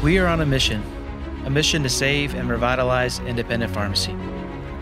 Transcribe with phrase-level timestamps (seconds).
[0.00, 0.80] We are on a mission,
[1.44, 4.12] a mission to save and revitalize independent pharmacy.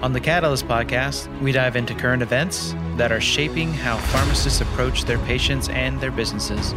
[0.03, 5.05] On the Catalyst podcast, we dive into current events that are shaping how pharmacists approach
[5.07, 6.75] their patients and their businesses.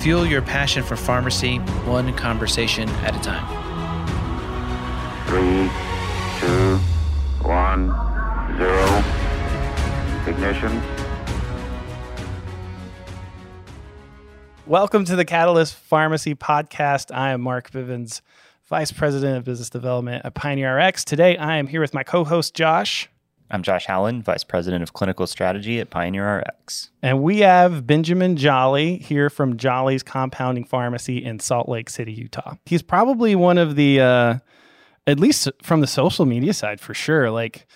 [0.00, 3.46] Fuel your passion for pharmacy one conversation at a time.
[5.28, 5.70] Three,
[6.40, 6.78] two,
[7.46, 7.94] one,
[8.58, 9.04] zero.
[10.26, 10.95] Ignition.
[14.66, 17.14] Welcome to the Catalyst Pharmacy Podcast.
[17.14, 18.20] I am Mark Bivens,
[18.64, 21.04] Vice President of Business Development at Pioneer RX.
[21.04, 23.08] Today, I am here with my co host, Josh.
[23.48, 26.90] I'm Josh Howland, Vice President of Clinical Strategy at Pioneer RX.
[27.00, 32.56] And we have Benjamin Jolley here from Jolley's Compounding Pharmacy in Salt Lake City, Utah.
[32.66, 34.38] He's probably one of the, uh,
[35.06, 37.68] at least from the social media side for sure, like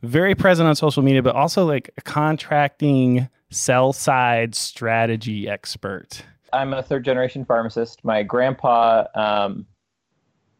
[0.00, 6.22] very present on social media, but also like a contracting sell side strategy expert.
[6.52, 8.04] I'm a third generation pharmacist.
[8.04, 9.66] My grandpa, um,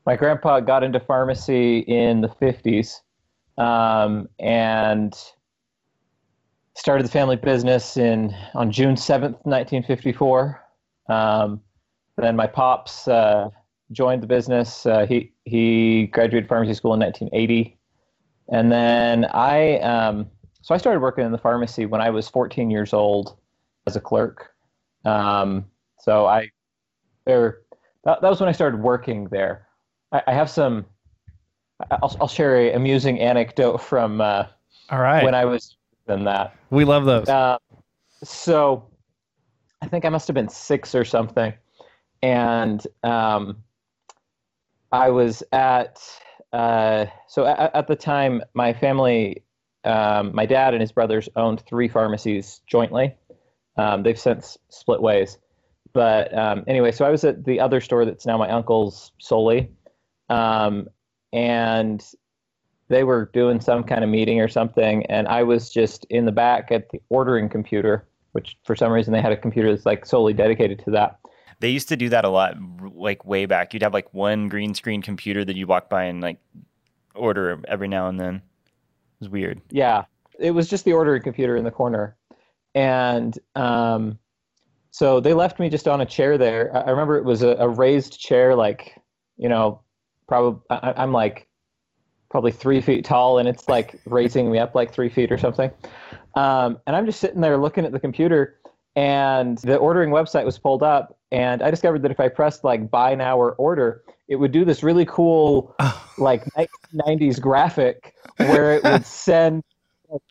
[0.06, 3.00] my grandpa got into pharmacy in the 50s
[3.58, 5.16] um, and
[6.74, 10.64] started the family business in on June 7th, 1954.
[11.08, 11.60] Um,
[12.16, 13.50] then my pops uh,
[13.92, 14.86] joined the business.
[14.86, 17.78] Uh, he he graduated pharmacy school in 1980,
[18.50, 20.30] and then I um,
[20.62, 23.36] so I started working in the pharmacy when I was 14 years old
[23.86, 24.50] as a clerk.
[25.04, 25.66] Um,
[26.00, 26.50] so I
[27.24, 27.60] there
[28.04, 29.66] that, that was when I started working there.
[30.12, 30.86] I, I have some
[31.90, 34.46] I'll, I'll share a amusing anecdote from uh,
[34.90, 35.24] All right.
[35.24, 35.76] when I was
[36.08, 36.56] in that.
[36.70, 37.28] we love those.
[37.28, 37.58] Uh,
[38.24, 38.88] so
[39.82, 41.52] I think I must have been six or something,
[42.22, 43.62] and um,
[44.90, 46.00] I was at
[46.52, 49.44] uh, so at, at the time my family,
[49.84, 53.14] um, my dad and his brothers owned three pharmacies jointly.
[53.76, 55.38] Um, they've since split ways,
[55.98, 59.68] but um, anyway, so I was at the other store that's now my uncle's solely,
[60.28, 60.86] um,
[61.32, 62.06] and
[62.86, 66.30] they were doing some kind of meeting or something, and I was just in the
[66.30, 70.06] back at the ordering computer, which for some reason they had a computer that's like
[70.06, 71.18] solely dedicated to that.
[71.58, 72.54] They used to do that a lot,
[72.94, 73.74] like way back.
[73.74, 76.38] You'd have like one green screen computer that you walk by and like
[77.16, 78.36] order every now and then.
[78.36, 78.42] It
[79.18, 79.60] was weird.
[79.72, 80.04] Yeah,
[80.38, 82.16] it was just the ordering computer in the corner,
[82.72, 84.20] and um,
[84.90, 86.74] so they left me just on a chair there.
[86.76, 88.94] I I remember it was a, a raised chair, like
[89.36, 89.82] you know,
[90.26, 91.46] probably I'm like
[92.30, 95.70] probably three feet tall, and it's like raising me up like three feet or something.
[96.34, 98.58] Um, and I'm just sitting there looking at the computer,
[98.96, 102.90] and the ordering website was pulled up, and I discovered that if I pressed like
[102.90, 105.74] buy now or order, it would do this really cool
[106.18, 106.44] like
[106.94, 109.64] 1990s graphic where it would send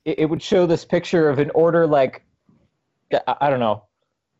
[0.06, 2.24] it, it would show this picture of an order like
[3.12, 3.84] I, I don't know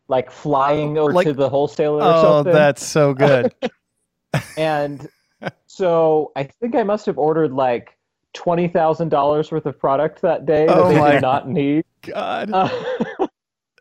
[0.08, 3.54] like flying over Like- to the wholesaler or oh, something that's so good.
[4.58, 5.08] and
[5.68, 7.98] so I think I must have ordered like
[8.34, 11.86] twenty thousand dollars worth of product that day that Oh they did not need.
[12.02, 12.52] God.
[12.52, 13.28] Uh,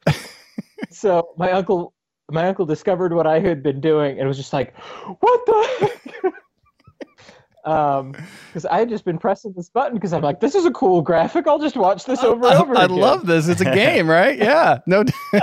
[0.91, 1.93] so my uncle,
[2.31, 4.77] my uncle discovered what I had been doing and was just like,
[5.21, 6.33] "What the?"
[7.67, 7.75] Heck?
[7.75, 8.13] Um,
[8.49, 11.03] because I had just been pressing this button because I'm like, "This is a cool
[11.03, 11.47] graphic.
[11.47, 13.49] I'll just watch this over I, and over." I again." love this.
[13.49, 14.39] It's a game, right?
[14.39, 14.79] Yeah.
[14.87, 15.05] No,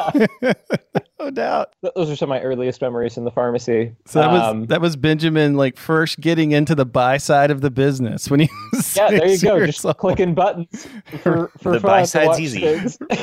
[1.20, 1.74] no doubt.
[1.82, 3.96] Th- Those are some of my earliest memories in the pharmacy.
[4.06, 7.62] So that was Um, that was Benjamin like first getting into the buy side of
[7.62, 9.98] the business when he was yeah, there you go, just old.
[9.98, 10.88] clicking buttons
[11.22, 12.66] for for The fun buy side's easy.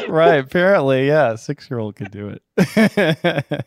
[0.08, 0.36] right.
[0.36, 3.64] Apparently, yeah, six year old could do it.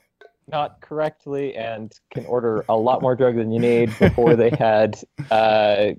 [0.51, 4.99] Not correctly and can order a lot more drug than you need before they had
[5.31, 5.91] uh,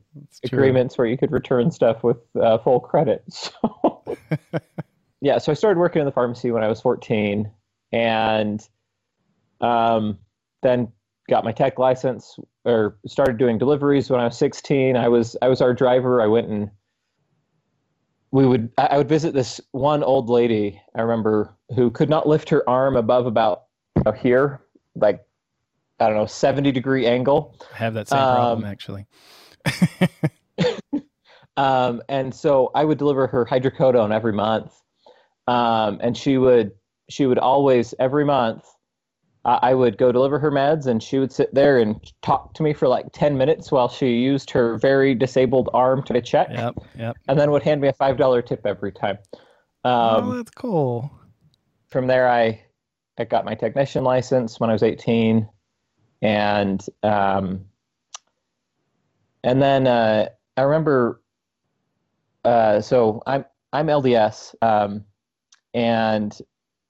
[0.45, 3.25] agreements where you could return stuff with uh, full credit.
[3.35, 4.19] So,
[5.21, 7.51] yeah, so I started working in the pharmacy when I was 14
[7.93, 8.69] and
[9.63, 10.19] um,
[10.63, 10.93] then
[11.29, 14.97] got my tech license or started doing deliveries when I was 16.
[14.97, 16.21] I was I was our driver.
[16.21, 16.71] I went and
[18.31, 22.29] we would I I would visit this one old lady I remember who could not
[22.29, 23.64] lift her arm above about
[24.07, 24.61] uh, here,
[24.95, 25.25] like
[26.01, 27.57] I don't know, 70 degree angle.
[27.73, 29.07] I have that same problem Um, actually.
[31.57, 34.75] Um, and so I would deliver her hydrocodone every month.
[35.47, 36.73] Um, and she would
[37.11, 38.65] she would always every month
[39.45, 42.63] I I would go deliver her meds and she would sit there and talk to
[42.63, 46.75] me for like 10 minutes while she used her very disabled arm to check Yep.
[46.99, 47.17] Yep.
[47.29, 49.19] and then would hand me a $5 tip every time.
[49.85, 51.11] Um, oh, that's cool.
[51.89, 52.64] from there I
[53.19, 55.49] I got my technician license when I was 18
[56.23, 57.67] and um
[59.43, 61.21] and then uh I remember
[62.45, 65.05] uh so I'm I'm LDS um
[65.75, 66.37] and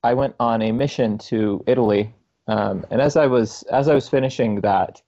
[0.03, 2.15] I went on a mission to Italy
[2.47, 5.03] um and as I was as I was finishing that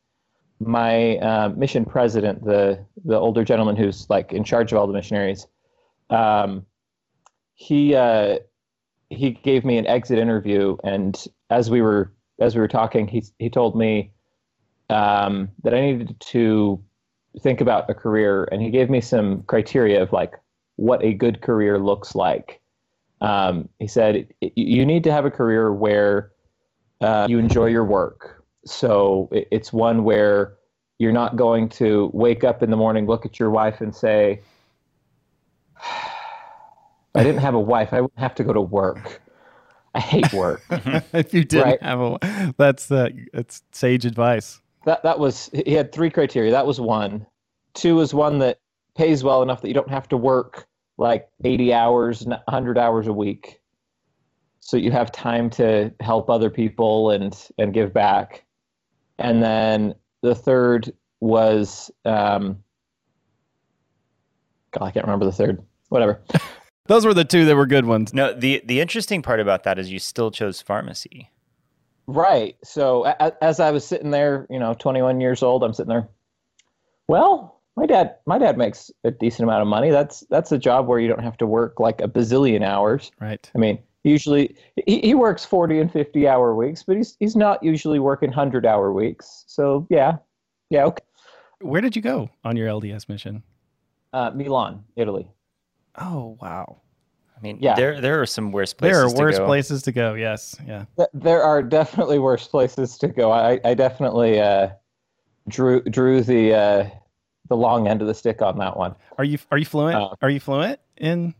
[0.60, 4.92] my uh, mission president, the the older gentleman who's like in charge of all the
[4.92, 5.46] missionaries,
[6.10, 6.64] um,
[7.54, 8.38] he uh,
[9.10, 13.24] he gave me an exit interview, and as we were as we were talking, he
[13.38, 14.12] he told me
[14.90, 16.82] um, that I needed to
[17.40, 20.34] think about a career, and he gave me some criteria of like
[20.76, 22.60] what a good career looks like.
[23.20, 26.32] Um, he said you need to have a career where
[27.00, 28.44] uh, you enjoy your work.
[28.64, 30.56] So it's one where
[30.98, 34.40] you're not going to wake up in the morning, look at your wife, and say,
[37.16, 37.92] "I didn't have a wife.
[37.92, 39.22] I wouldn't have to go to work."
[39.94, 40.60] I hate work.
[40.70, 41.82] if you didn't Right.
[41.82, 44.60] have a, that's uh, that's sage advice.
[44.84, 46.50] that that was he had three criteria.
[46.50, 47.26] That was one.
[47.74, 48.60] Two was one that
[48.94, 50.66] pays well enough that you don't have to work
[50.98, 53.60] like 80 hours, 100 hours a week.
[54.60, 58.44] So you have time to help other people and and give back.
[59.18, 62.62] And then the third was um
[64.72, 65.62] God, I can't remember the third.
[65.88, 66.20] Whatever.
[66.86, 68.12] Those were the two that were good ones.
[68.14, 71.30] No, the the interesting part about that is you still chose pharmacy.
[72.06, 72.56] Right.
[72.62, 75.88] So a- a- as I was sitting there, you know, 21 years old, I'm sitting
[75.90, 76.08] there.
[77.08, 79.90] Well, my dad, my dad makes a decent amount of money.
[79.90, 83.10] That's that's a job where you don't have to work like a bazillion hours.
[83.20, 83.50] Right.
[83.54, 84.56] I mean, usually
[84.86, 88.64] he, he works 40 and 50 hour weeks, but he's he's not usually working 100
[88.66, 89.44] hour weeks.
[89.46, 90.16] So yeah,
[90.70, 90.84] yeah.
[90.86, 91.04] Okay.
[91.60, 93.42] Where did you go on your LDS mission?
[94.12, 95.28] Uh, Milan, Italy.
[95.98, 96.80] Oh wow.
[97.36, 97.74] I mean, Yeah.
[97.74, 98.96] there there are some worse places.
[98.96, 99.46] There are to worse go.
[99.46, 100.14] places to go.
[100.14, 100.56] Yes.
[100.66, 100.84] Yeah.
[101.12, 103.30] There are definitely worse places to go.
[103.30, 104.68] I, I definitely uh,
[105.48, 106.90] drew drew the uh,
[107.48, 108.94] the long end of the stick on that one.
[109.18, 109.96] Are you are you fluent?
[109.96, 111.34] Uh, are you fluent in?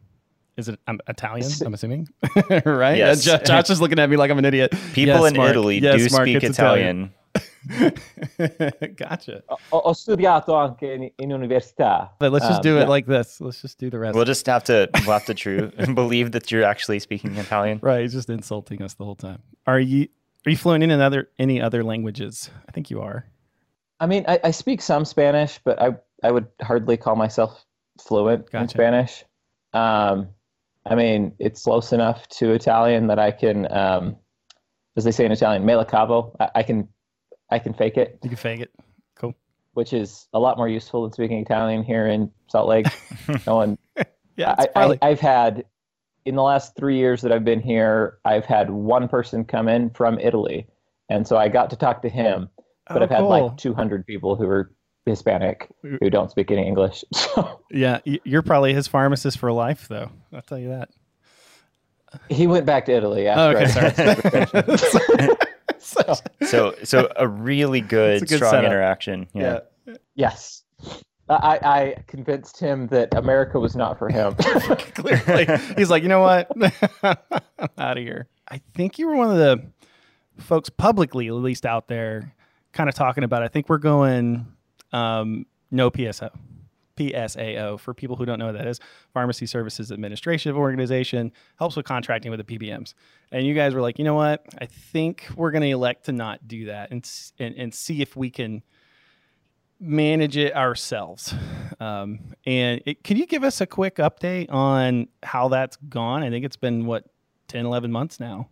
[0.57, 1.51] Is it um, Italian?
[1.67, 2.09] I'm assuming,
[2.65, 2.97] right?
[2.97, 3.23] Yes.
[3.25, 4.73] Jo- Josh is looking at me like I'm an idiot.
[4.95, 5.51] People Yes, in Mark.
[5.51, 7.13] Italy Yes, do Mark, speak it's Italian.
[8.97, 9.43] gotcha.
[9.49, 12.11] Ho, ho studiato anche in, in università.
[12.19, 12.89] But let's just Um, do it yeah.
[12.89, 13.41] like this.
[13.41, 14.15] Let's just do the rest.
[14.15, 17.79] We'll just have to we'll have to true and believe that you're actually speaking Italian.
[17.83, 18.03] right.
[18.03, 19.43] He's just insulting us the whole time.
[19.67, 20.09] Are you
[20.47, 22.51] are you fluent in another any other languages?
[22.69, 23.27] I think you are.
[23.99, 27.65] I mean, I, I speak some Spanish, but I, I would hardly call myself
[27.99, 29.25] fluent in Spanish.
[29.73, 30.29] Um,
[30.85, 34.17] I mean, it's close enough to Italian that I can, um,
[34.97, 36.37] as they say in Italian, me la cavo.
[36.39, 36.89] I, I can,
[37.51, 38.71] I can fake it, You can fake it.
[39.17, 39.35] Cool.
[39.75, 42.87] which is a lot more useful than speaking Italian here in Salt Lake.
[43.47, 43.79] no one,
[44.37, 44.55] Yeah.
[44.59, 44.99] I, probably...
[45.03, 45.65] I, I've had
[46.25, 49.91] in the last three years that I've been here, I've had one person come in
[49.91, 50.67] from Italy,
[51.09, 52.49] and so I got to talk to him.
[52.89, 53.29] But Oh, I've had cool.
[53.29, 54.73] like 200 people who are
[55.07, 57.05] Hispanic who don't speak any English.
[57.15, 58.01] So yeah.
[58.05, 60.11] You're probably his pharmacist for life, though.
[60.33, 60.89] I'll tell you that.
[62.29, 63.87] he went back to Italy Oh, after.
[63.87, 64.47] okay.
[64.73, 65.36] I Sorry.
[66.47, 68.71] So so a really good, a good strong setup.
[68.71, 69.29] interaction.
[69.35, 69.61] Yeah.
[70.15, 70.63] yes,
[71.29, 74.35] I, I convinced him that America was not for him.
[74.95, 75.47] Clearly,
[75.77, 76.51] he's like, you know what?
[77.03, 78.29] I'm out of here.
[78.49, 79.63] I think you were one of the
[80.39, 82.35] folks publicly, at least out there,
[82.73, 83.43] kind of talking about.
[83.43, 83.47] It.
[83.47, 84.47] I think we're going
[84.93, 86.31] um, no PSO,
[86.97, 88.81] PSAO for people who don't know what that is.
[89.13, 92.95] Pharmacy Services Administrative Organization helps with contracting with the PBMs.
[93.33, 94.45] And you guys were like, you know what?
[94.61, 97.09] I think we're going to elect to not do that and
[97.39, 98.63] and, and see if we can
[99.79, 101.35] manage it ourselves.
[101.81, 106.23] Um, and it, can you give us a quick update on how that's gone?
[106.23, 107.05] I think it's been what
[107.49, 108.49] 10, 11 months now.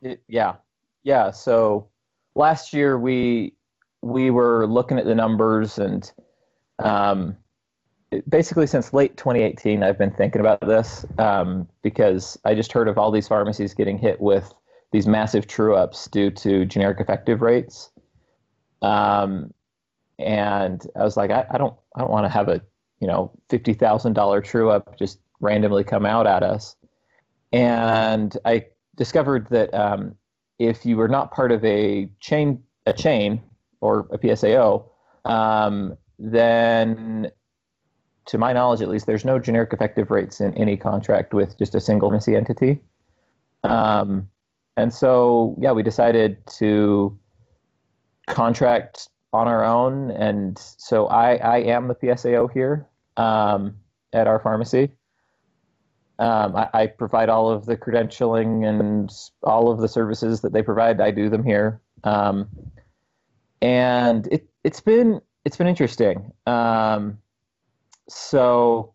[0.00, 0.56] It- yeah,
[1.04, 1.30] yeah.
[1.30, 1.88] So
[2.34, 3.54] last year we
[4.02, 6.10] we were looking at the numbers and
[6.80, 7.36] um,
[8.28, 12.98] basically since late 2018 I've been thinking about this um, because I just heard of
[12.98, 14.52] all these pharmacies getting hit with
[14.92, 17.90] these massive true ups due to generic effective rates.
[18.82, 19.52] Um,
[20.18, 22.60] and I was like, I, I don't I don't want to have a
[23.00, 26.76] you know fifty thousand dollar true up just randomly come out at us.
[27.52, 28.66] And I
[28.96, 30.14] discovered that um,
[30.58, 33.42] if you were not part of a chain, a chain
[33.80, 34.84] or a PSAO,
[35.24, 37.30] um, then,
[38.26, 41.74] to my knowledge at least, there's no generic effective rates in any contract with just
[41.74, 42.80] a single entity.
[43.64, 44.28] Um,
[44.76, 47.18] and so, yeah, we decided to
[48.28, 52.86] contract on our own, and so I, I am the PSAO here
[53.16, 53.76] um,
[54.12, 54.90] at our pharmacy.
[56.18, 59.10] Um, I, I provide all of the credentialing and
[59.42, 61.00] all of the services that they provide.
[61.00, 62.48] I do them here, um,
[63.60, 66.32] and it it's been it's been interesting.
[66.46, 67.18] Um,
[68.08, 68.94] so,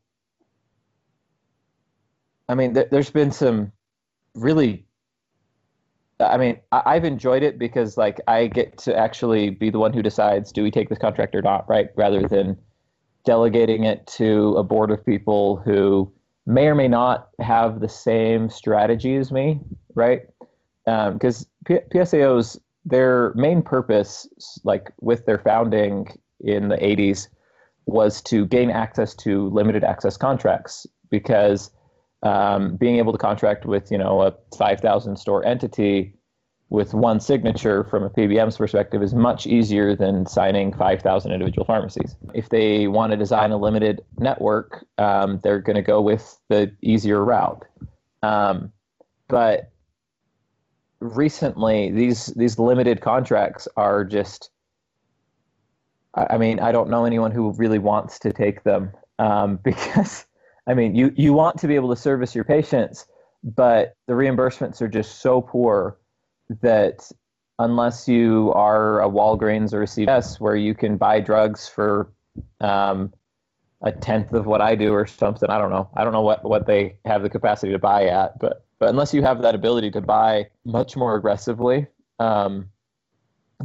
[2.49, 3.71] I mean, th- there's been some
[4.35, 4.87] really
[6.19, 9.93] I mean, I, I've enjoyed it because like I get to actually be the one
[9.93, 11.89] who decides do we take this contract or not, right?
[11.95, 12.57] Rather than
[13.25, 16.11] delegating it to a board of people who
[16.45, 19.59] may or may not have the same strategy as me,
[19.95, 20.21] right?
[20.85, 24.27] Because um, P- PSAOs, their main purpose,
[24.63, 26.07] like with their founding
[26.39, 27.27] in the 80s,
[27.87, 31.71] was to gain access to limited access contracts because
[32.21, 36.13] um, being able to contract with you know a 5,000 store entity
[36.69, 42.15] with one signature from a PBM's perspective is much easier than signing 5,000 individual pharmacies.
[42.33, 46.75] If they want to design a limited network, um, they're going to go with the
[46.81, 47.63] easier route.
[48.21, 48.73] Um,
[49.29, 49.71] but
[50.99, 54.49] recently, these these limited contracts are just.
[56.17, 60.25] I mean, I don't know anyone who really wants to take them um, because
[60.67, 63.05] I mean, you, you want to be able to service your patients,
[63.43, 65.97] but the reimbursements are just so poor
[66.61, 67.09] that
[67.59, 72.11] unless you are a Walgreens or a CVS where you can buy drugs for
[72.59, 73.13] um,
[73.81, 75.89] a tenth of what I do or something, I don't know.
[75.95, 79.11] I don't know what, what they have the capacity to buy at, but but unless
[79.11, 81.87] you have that ability to buy much more aggressively,
[82.19, 82.69] um,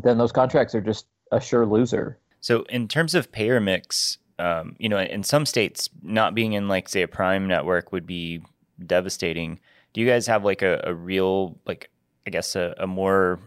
[0.03, 2.19] then those contracts are just a sure loser.
[2.43, 6.69] So, in terms of payer mix, um, you know, in some states, not being in
[6.69, 8.43] like say a prime network would be
[8.85, 9.61] devastating.
[9.95, 11.91] Do you guys have like a, a real like
[12.27, 13.39] I guess a, a more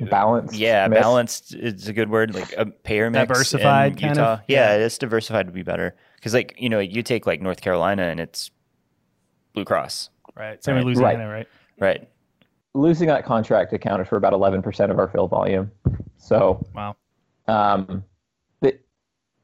[0.00, 0.54] balanced?
[0.54, 1.00] Yeah, mix?
[1.00, 2.34] balanced is a good word.
[2.34, 4.34] Like a payer mix, diversified kind Utah.
[4.34, 4.40] of.
[4.46, 7.62] Yeah, yeah, it's diversified would be better because like you know you take like North
[7.62, 8.50] Carolina and it's
[9.54, 10.10] Blue Cross.
[10.36, 10.62] Right.
[10.62, 10.84] Same right.
[10.84, 11.46] with Louisiana, right.
[11.80, 11.98] right?
[12.00, 12.08] Right.
[12.74, 15.70] Losing that contract accounted for about 11% of our fill volume.
[16.16, 16.96] So, wow.
[17.48, 18.04] Um,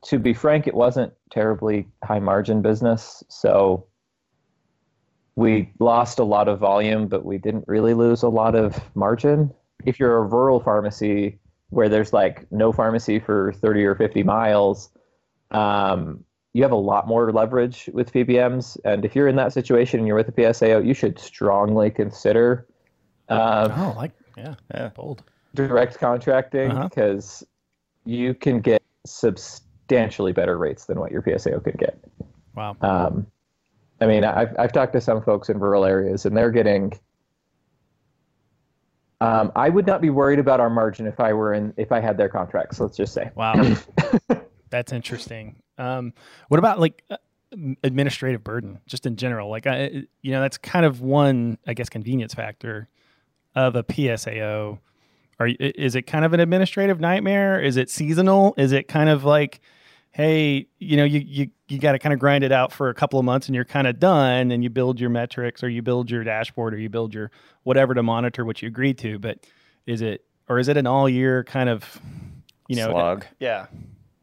[0.02, 3.22] to be frank, it wasn't terribly high margin business.
[3.28, 3.86] So
[5.34, 9.52] we lost a lot of volume, but we didn't really lose a lot of margin.
[9.84, 11.38] If you're a rural pharmacy
[11.70, 14.90] where there's like no pharmacy for 30 or 50 miles,
[15.50, 16.24] um,
[16.54, 18.78] you have a lot more leverage with PBMs.
[18.84, 22.66] And if you're in that situation and you're with a PSAO, you should strongly consider.
[23.28, 25.22] Um, oh, like, yeah, yeah, bold.
[25.54, 27.47] Direct contracting because uh-huh.
[28.08, 31.98] You can get substantially better rates than what your PSAO could get.
[32.54, 32.74] Wow.
[32.80, 33.26] Um,
[34.00, 36.98] I mean, I've I've talked to some folks in rural areas, and they're getting.
[39.20, 42.00] Um, I would not be worried about our margin if I were in if I
[42.00, 42.80] had their contracts.
[42.80, 43.30] Let's just say.
[43.34, 43.76] Wow,
[44.70, 45.56] that's interesting.
[45.76, 46.14] Um,
[46.48, 47.16] what about like uh,
[47.84, 49.50] administrative burden, just in general?
[49.50, 52.88] Like, I, you know, that's kind of one, I guess, convenience factor
[53.54, 54.78] of a PSAO.
[55.40, 57.60] Are is it kind of an administrative nightmare?
[57.60, 58.54] Is it seasonal?
[58.56, 59.60] Is it kind of like
[60.18, 62.94] hey, you know, you you you got to kind of grind it out for a
[62.94, 65.80] couple of months and you're kind of done and you build your metrics or you
[65.80, 67.30] build your dashboard or you build your
[67.62, 69.46] whatever to monitor what you agreed to, but
[69.86, 72.00] is it or is it an all year kind of
[72.68, 73.24] you know slog?
[73.38, 73.66] Yeah.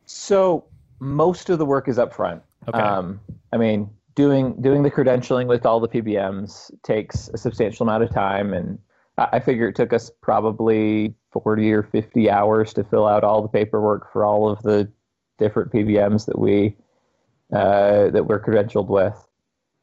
[0.05, 0.65] So
[0.99, 2.43] most of the work is up front.
[2.67, 2.77] Okay.
[2.77, 3.19] Um,
[3.53, 8.11] I mean, doing doing the credentialing with all the PBMs takes a substantial amount of
[8.11, 8.79] time, and
[9.17, 13.47] I, figure it took us probably forty or fifty hours to fill out all the
[13.47, 14.91] paperwork for all of the
[15.37, 16.75] different PBMs that we
[17.53, 19.15] uh, that we're credentialed with.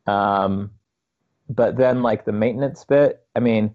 [0.06, 0.70] Um,
[1.48, 3.74] but then like the maintenance bit, I mean,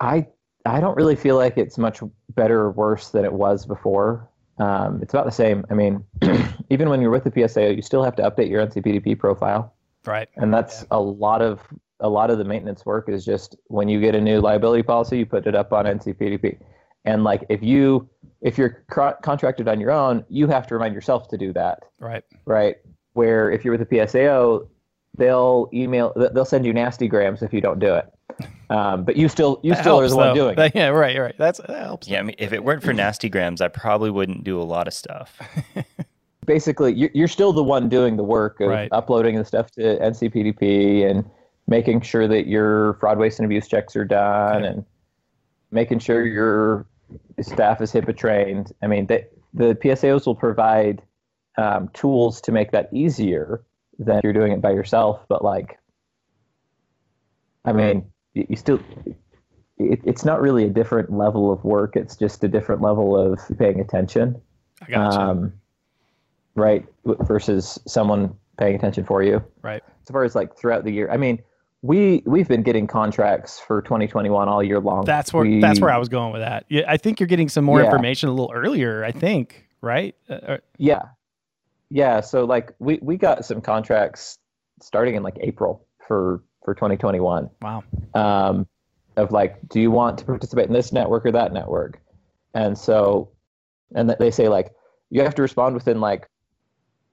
[0.00, 0.26] I
[0.66, 2.00] I don't really feel like it's much
[2.34, 4.28] better or worse than it was before.
[4.58, 5.64] Um, it's about the same.
[5.70, 6.04] I mean,
[6.70, 9.74] even when you're with the PSA, you still have to update your NCPDP profile.
[10.04, 10.28] Right.
[10.36, 10.88] And that's yeah.
[10.92, 11.60] a lot of
[12.00, 15.18] a lot of the maintenance work is just when you get a new liability policy,
[15.18, 16.58] you put it up on NCPDP.
[17.04, 18.08] And like if you
[18.40, 18.84] if you're
[19.22, 21.84] contracted on your own, you have to remind yourself to do that.
[21.98, 22.22] Right.
[22.44, 22.76] Right.
[23.14, 24.68] Where if you're with a PSAO,
[25.16, 28.06] they'll email, they'll send you nasty grams if you don't do it.
[28.70, 30.72] Um, but you still, you that still helps, are the one doing it.
[30.74, 31.34] Yeah, right, right.
[31.38, 32.06] That's that helps.
[32.06, 34.86] Yeah, I mean, if it weren't for nasty grams, I probably wouldn't do a lot
[34.86, 35.40] of stuff.
[36.46, 38.88] Basically, you're still the one doing the work of right.
[38.92, 41.28] uploading the stuff to NCPDP and
[41.68, 44.84] making sure that your fraud, waste, and abuse checks are done, and
[45.70, 46.86] making sure your
[47.40, 48.72] staff is HIPAA trained.
[48.82, 51.02] I mean, they, the PSAOs will provide
[51.58, 53.62] um, tools to make that easier
[53.98, 55.20] than if you're doing it by yourself.
[55.28, 55.78] But like,
[57.64, 58.80] I mean, you, you still,
[59.76, 61.96] it, it's not really a different level of work.
[61.96, 64.40] It's just a different level of paying attention.
[64.80, 65.20] I gotcha.
[65.20, 65.52] Um,
[66.54, 66.86] right.
[67.04, 69.44] Versus someone paying attention for you.
[69.60, 69.82] Right.
[70.02, 71.42] As far as like throughout the year, I mean,
[71.82, 75.04] we we've been getting contracts for 2021 all year long.
[75.04, 76.64] That's where we, that's where I was going with that.
[76.68, 77.86] Yeah, I think you're getting some more yeah.
[77.86, 79.04] information a little earlier.
[79.04, 80.14] I think, right?
[80.28, 81.02] Uh, uh, yeah,
[81.90, 82.20] yeah.
[82.20, 84.38] So like we we got some contracts
[84.82, 87.50] starting in like April for for 2021.
[87.62, 87.84] Wow.
[88.14, 88.66] Um,
[89.16, 92.00] of like, do you want to participate in this network or that network?
[92.54, 93.30] And so,
[93.94, 94.72] and they say like,
[95.10, 96.28] you have to respond within like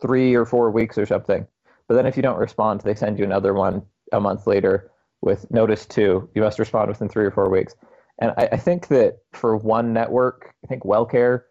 [0.02, 1.48] three or four weeks or something.
[1.88, 5.50] But then if you don't respond, they send you another one a month later with
[5.52, 6.30] notice two.
[6.36, 7.76] You must respond within three or four weeks.
[8.20, 11.42] And I, I think that for one network, I think WellCare,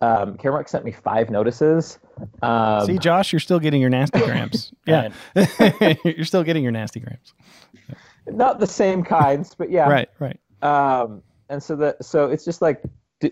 [0.00, 1.98] um, Caremark sent me five notices.
[2.42, 4.72] Um, See, Josh, you're still getting your nasty grams.
[4.86, 5.08] yeah,
[6.04, 7.32] you're still getting your nasty grams.
[8.26, 9.88] Not the same kinds, but yeah.
[9.88, 10.38] right, right.
[10.62, 12.82] Um, and so that so it's just like,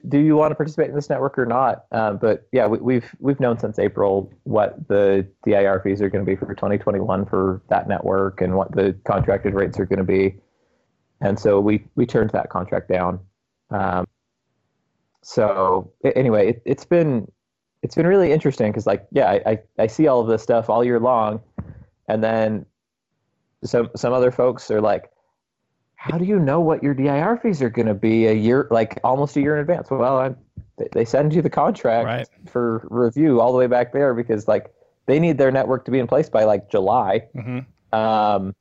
[0.09, 1.85] do, you want to participate in this network or not?
[1.93, 6.25] Um, but yeah, we, we've we've known since April what the DIR fees are going
[6.25, 10.05] to be for 2021 for that network and what the contracted rates are going to
[10.05, 10.37] be,
[11.21, 13.21] and so we we turned that contract down.
[13.71, 14.07] Um,
[15.23, 17.31] so anyway, it, it's been
[17.83, 20.71] it's been really interesting because like yeah, I, I I see all of this stuff
[20.71, 21.41] all year long,
[22.09, 22.67] and then
[23.65, 25.11] some some other folks are like,
[26.00, 28.99] how do you know what your DIR fees are going to be a year, like
[29.04, 29.90] almost a year in advance?
[29.90, 30.35] Well, I,
[30.92, 32.26] they send you the contract right.
[32.50, 34.73] for review all the way back there because like
[35.04, 37.95] they need their network to be in place by like July, mm-hmm.
[37.95, 38.54] um,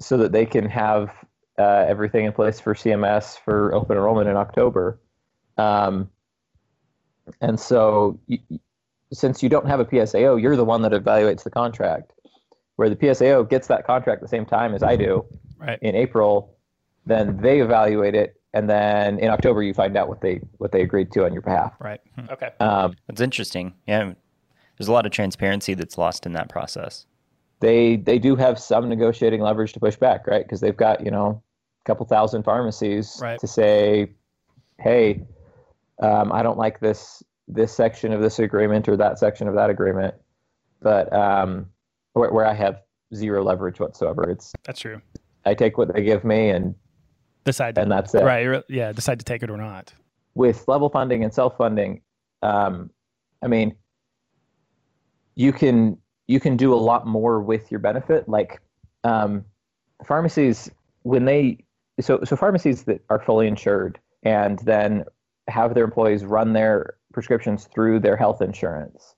[0.00, 1.10] so that they can have
[1.58, 4.98] uh, everything in place for CMS for open enrollment in October.
[5.58, 6.08] Um,
[7.42, 8.38] and so, you,
[9.12, 12.14] since you don't have a PSAO, you're the one that evaluates the contract
[12.76, 15.26] where the PSAO gets that contract the same time as I do
[15.66, 15.78] right.
[15.82, 16.56] in April,
[17.04, 20.82] then they evaluate it, and then in October you find out what they what they
[20.82, 21.74] agreed to on your behalf.
[21.80, 22.00] Right.
[22.14, 22.26] Hmm.
[22.30, 22.50] Okay.
[22.60, 23.74] Um, That's interesting.
[23.86, 24.12] Yeah,
[24.78, 27.06] there's a lot of transparency that's lost in that process.
[27.60, 30.44] They they do have some negotiating leverage to push back, right?
[30.44, 31.42] Because they've got you know
[31.82, 33.38] a couple thousand pharmacies right.
[33.40, 34.12] to say,
[34.80, 35.22] hey,
[36.02, 39.70] um, I don't like this this section of this agreement or that section of that
[39.70, 40.14] agreement,
[40.82, 41.66] but um,
[42.12, 42.82] where, where I have
[43.14, 44.28] zero leverage whatsoever.
[44.28, 45.00] It's that's true.
[45.46, 46.74] I take what they give me and
[47.44, 48.22] decide, to, and that's it.
[48.22, 48.62] Right?
[48.68, 49.94] Yeah, decide to take it or not.
[50.34, 52.02] With level funding and self funding,
[52.42, 52.90] um,
[53.42, 53.74] I mean,
[55.34, 58.28] you can you can do a lot more with your benefit.
[58.28, 58.60] Like
[59.04, 59.44] um,
[60.04, 60.70] pharmacies,
[61.02, 61.64] when they
[62.00, 65.04] so so pharmacies that are fully insured and then
[65.48, 69.14] have their employees run their prescriptions through their health insurance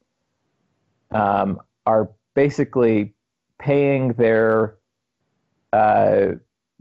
[1.11, 3.15] um, are basically
[3.59, 4.78] paying their
[5.73, 6.29] uh,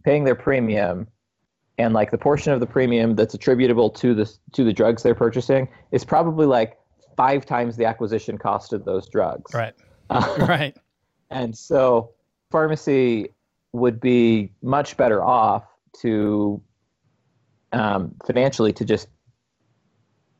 [0.04, 1.08] paying their premium
[1.78, 5.16] and like the portion of the premium that's attributable to the to the drugs they're
[5.16, 6.78] purchasing is probably like
[7.16, 9.54] five times the acquisition cost of those drugs.
[9.54, 9.74] Right.
[10.10, 10.78] Uh, right.
[11.30, 12.12] And so
[12.52, 13.30] pharmacy
[13.74, 15.66] would be much better off
[16.02, 16.62] to
[17.74, 19.10] um, financially to just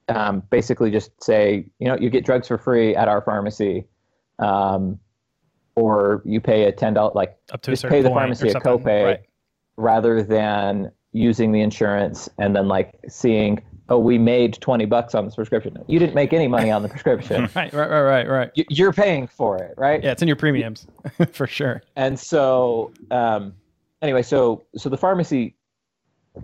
[0.08, 3.86] um, basically just say, you know, you get drugs for free at our pharmacy.
[4.40, 5.00] Um,
[5.78, 9.06] or you pay a ten dollar like up to just pay the pharmacy a copay
[9.06, 9.20] right.
[9.78, 15.24] rather than using the insurance and then like seeing oh we made 20 bucks on
[15.24, 15.78] this prescription.
[15.88, 17.48] You didn't make any money on the prescription.
[17.56, 18.52] Right right right right right.
[18.56, 20.04] You're paying for it right?
[20.04, 20.88] Yeah it's in your premiums
[21.32, 21.84] for sure.
[21.96, 23.54] And so um
[24.02, 25.56] anyway so so the pharmacy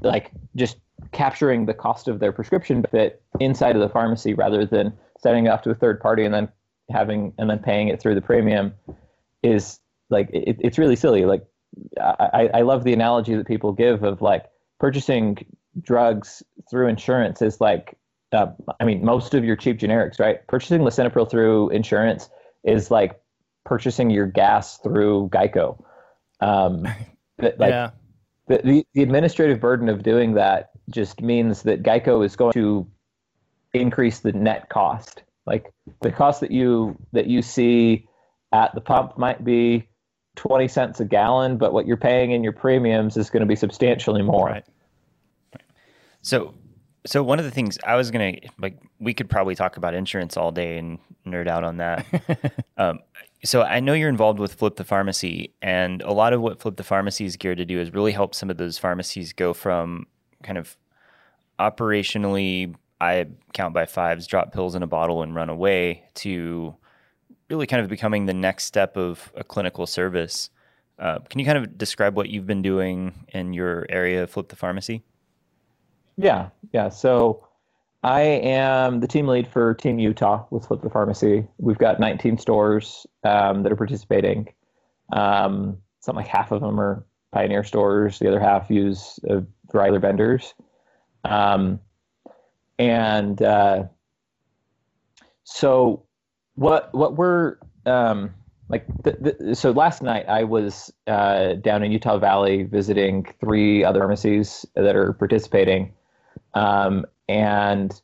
[0.01, 0.77] like just
[1.11, 5.49] capturing the cost of their prescription fit inside of the pharmacy rather than sending it
[5.49, 6.47] off to a third party and then
[6.91, 8.71] having and then paying it through the premium
[9.43, 9.79] is
[10.09, 11.25] like it, it's really silly.
[11.25, 11.43] Like
[11.99, 14.45] I, I love the analogy that people give of like
[14.79, 15.45] purchasing
[15.81, 17.97] drugs through insurance is like
[18.31, 18.47] uh,
[18.79, 20.45] I mean most of your cheap generics, right?
[20.47, 22.29] Purchasing lisinopril through insurance
[22.63, 23.19] is like
[23.65, 25.83] purchasing your gas through Geico.
[26.39, 26.83] Um,
[27.37, 27.91] like yeah.
[28.47, 32.87] the, the the administrative burden of doing that just means that Geico is going to
[33.73, 35.23] increase the net cost.
[35.45, 38.07] Like the cost that you that you see
[38.53, 39.87] at the pump might be
[40.35, 43.55] 20 cents a gallon, but what you're paying in your premiums is going to be
[43.55, 44.47] substantially more.
[44.47, 44.65] Right.
[46.21, 46.53] So,
[47.05, 49.93] so one of the things I was going to like, we could probably talk about
[49.93, 52.05] insurance all day and nerd out on that.
[52.77, 52.99] um,
[53.43, 56.77] so I know you're involved with Flip the Pharmacy, and a lot of what Flip
[56.77, 60.07] the Pharmacy is geared to do is really help some of those pharmacies go from
[60.43, 60.77] kind of
[61.59, 66.75] operationally, I count by fives, drop pills in a bottle and run away to
[67.49, 70.49] really kind of becoming the next step of a clinical service.
[70.99, 74.47] Uh, can you kind of describe what you've been doing in your area of Flip
[74.47, 75.03] the Pharmacy?
[76.17, 76.89] Yeah, yeah.
[76.89, 77.47] So
[78.03, 81.47] I am the team lead for Team Utah with Flip the Pharmacy.
[81.57, 84.53] We've got 19 stores um, that are participating.
[85.11, 88.19] Um, something like half of them are Pioneer stores.
[88.19, 89.41] The other half use uh,
[89.73, 90.53] Ryler vendors.
[91.23, 91.79] Um,
[92.77, 93.85] and uh,
[95.43, 96.05] so
[96.55, 98.33] what what we're um,
[98.69, 103.83] like the, the, so last night I was uh, down in Utah Valley visiting three
[103.83, 105.93] other pharmacies that are participating,
[106.53, 107.99] um, and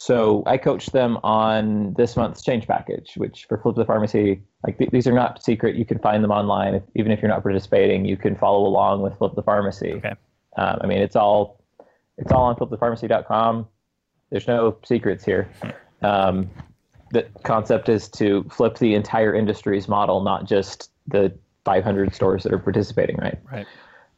[0.00, 4.78] so I coached them on this month's change package, which for Flip the Pharmacy, like
[4.78, 5.74] th- these are not secret.
[5.74, 8.04] You can find them online, if, even if you're not participating.
[8.04, 9.94] You can follow along with Flip the Pharmacy.
[9.94, 10.14] Okay.
[10.56, 11.64] Um, I mean, it's all
[12.16, 13.66] it's all on flipthepharmacy.com.
[14.30, 15.50] There's no secrets here.
[16.02, 16.48] Um,
[17.10, 21.32] the concept is to flip the entire industry's model, not just the
[21.64, 23.38] 500 stores that are participating, right?
[23.50, 23.66] Right.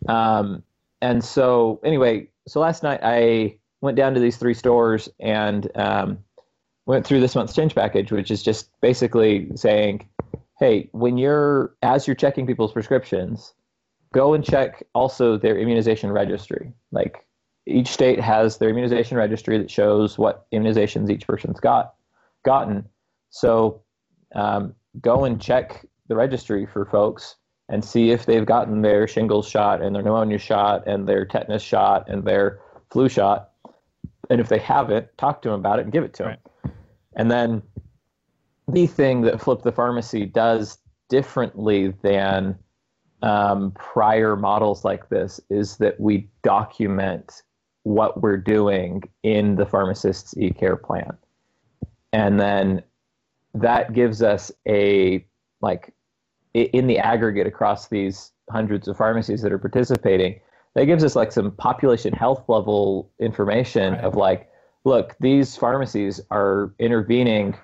[0.09, 0.63] Um,
[1.03, 6.19] and so, anyway, so last night I went down to these three stores and um,
[6.87, 10.09] went through this month's change package, which is just basically saying,
[10.59, 13.55] hey, when you're, as you're checking people's prescriptions,
[14.13, 16.73] go and check also their immunization registry.
[16.93, 17.27] Like
[17.67, 21.95] each state has their immunization registry that shows what immunizations each person's got
[22.45, 22.85] gotten.
[23.31, 23.83] So
[24.35, 27.37] um, go and check the registry for folks
[27.69, 31.63] and see if they've gotten their shingles shot and their pneumonia shot and their tetanus
[31.63, 33.51] shot and their flu shot.
[34.29, 36.37] And if they haven't, talk to them about it and give it to them.
[37.17, 37.63] And then
[38.69, 42.57] the thing that Flip the Pharmacy does differently than
[43.23, 47.43] um, prior models like this is that we document
[47.83, 51.17] what we're doing in the pharmacist's e-care plan
[52.13, 52.83] and then
[53.55, 55.25] that gives us a
[55.61, 55.93] like
[56.55, 60.41] in the aggregate across these hundreds of pharmacies that are participating
[60.75, 64.05] that gives us like some population health level information Right.
[64.05, 64.49] of like
[64.85, 67.57] look these pharmacies are intervening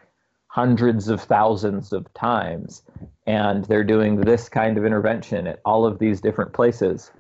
[0.49, 2.83] hundreds of thousands of times
[3.27, 7.11] and they're doing this kind of intervention at all of these different places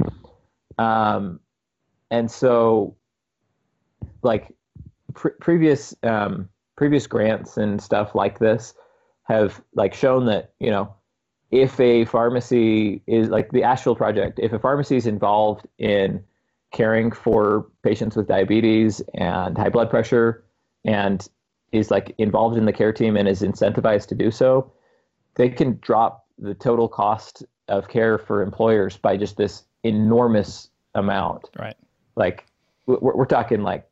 [0.78, 1.40] um,
[2.10, 2.96] and so
[4.22, 4.54] like
[5.14, 8.74] pre- previous um, previous grants and stuff like this
[9.24, 10.92] have like shown that you know
[11.50, 16.22] if a pharmacy is like the Asheville project, if a pharmacy is involved in
[16.72, 20.44] caring for patients with diabetes and high blood pressure
[20.84, 21.28] and
[21.72, 24.72] is like involved in the care team and is incentivized to do so,
[25.36, 31.48] they can drop the total cost of care for employers by just this enormous amount
[31.58, 31.76] Right.
[32.16, 32.46] like
[32.86, 33.88] we're, we're talking like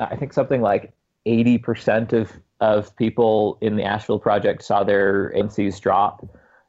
[0.00, 0.92] i think something like
[1.26, 6.26] 80% of of people in the asheville project saw their A1Cs drop.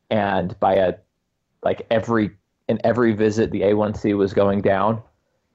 [0.09, 0.95] And by a
[1.63, 2.31] like every
[2.67, 5.01] in every visit the a1c was going down.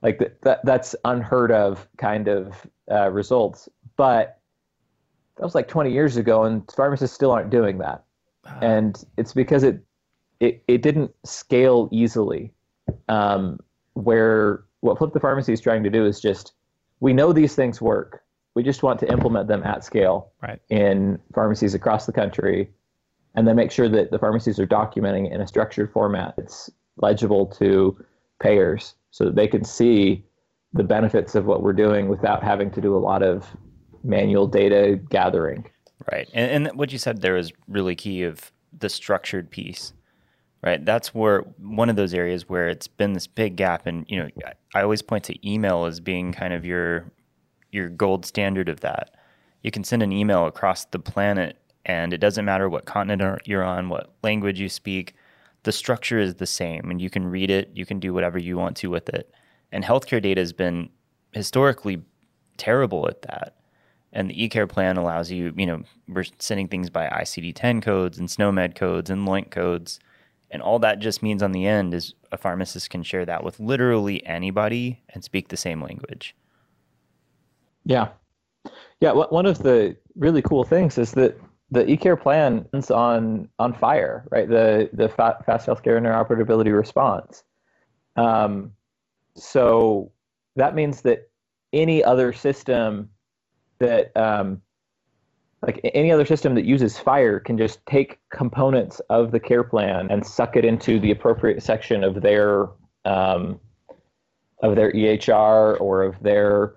[0.02, 3.68] Like th- that that's unheard of kind of uh, results.
[3.96, 4.38] But
[5.36, 8.04] that was like 20 years ago and pharmacists still aren't doing that.
[8.60, 9.82] And it's because it
[10.40, 12.52] it, it didn't scale easily.
[13.08, 13.58] Um,
[13.94, 16.52] where what Flip the Pharmacy is trying to do is just
[17.00, 18.22] we know these things work.
[18.54, 20.60] We just want to implement them at scale Right.
[20.70, 22.70] in pharmacies across the country,
[23.34, 27.46] and then make sure that the pharmacies are documenting in a structured format that's legible
[27.46, 27.96] to
[28.40, 30.24] payers, so that they can see
[30.72, 33.46] the benefits of what we're doing without having to do a lot of
[34.02, 35.64] manual data gathering.
[36.10, 36.28] Right.
[36.32, 39.92] And, and what you said there is really key of the structured piece.
[40.62, 40.84] Right.
[40.84, 43.86] That's where one of those areas where it's been this big gap.
[43.86, 47.06] And, you know, I- I always point to email as being kind of your
[47.72, 49.14] your gold standard of that.
[49.62, 53.64] You can send an email across the planet and it doesn't matter what continent you're
[53.64, 55.14] on, what language you speak,
[55.62, 58.56] the structure is the same and you can read it, you can do whatever you
[58.56, 59.32] want to with it.
[59.72, 60.88] And healthcare data has been
[61.32, 62.02] historically
[62.56, 63.56] terrible at that.
[64.12, 68.18] And the eCare plan allows you, you know, we're sending things by ICD 10 codes
[68.18, 70.00] and SNOMED codes and LOINC codes.
[70.50, 73.60] And all that just means on the end is a pharmacist can share that with
[73.60, 76.34] literally anybody and speak the same language.
[77.84, 78.08] Yeah.
[79.00, 79.12] Yeah.
[79.12, 81.38] One of the really cool things is that
[81.70, 84.48] the eCare plan is on on FHIR, right?
[84.48, 87.44] The the fa- fast healthcare interoperability response.
[88.16, 88.72] Um,
[89.36, 90.10] so
[90.56, 91.30] that means that
[91.72, 93.08] any other system
[93.78, 94.60] that um,
[95.62, 100.10] like any other system that uses FHIR can just take components of the care plan
[100.10, 102.68] and suck it into the appropriate section of their
[103.04, 103.60] um,
[104.62, 106.74] of their EHR or of their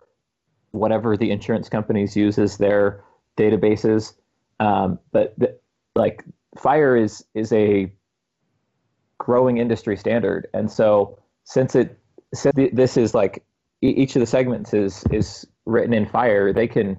[0.74, 3.04] whatever the insurance companies use as their
[3.38, 4.14] databases.
[4.60, 5.58] Um, but the,
[5.96, 6.24] like
[6.58, 7.92] FHIR is is a
[9.18, 11.98] growing industry standard, and so since it
[12.34, 13.44] since this is like
[13.82, 16.98] each of the segments is is written in FHIR, they can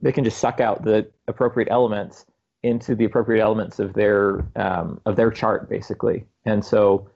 [0.00, 2.26] they can just suck out the appropriate elements
[2.62, 7.08] into the appropriate elements of their um, of their chart basically, and so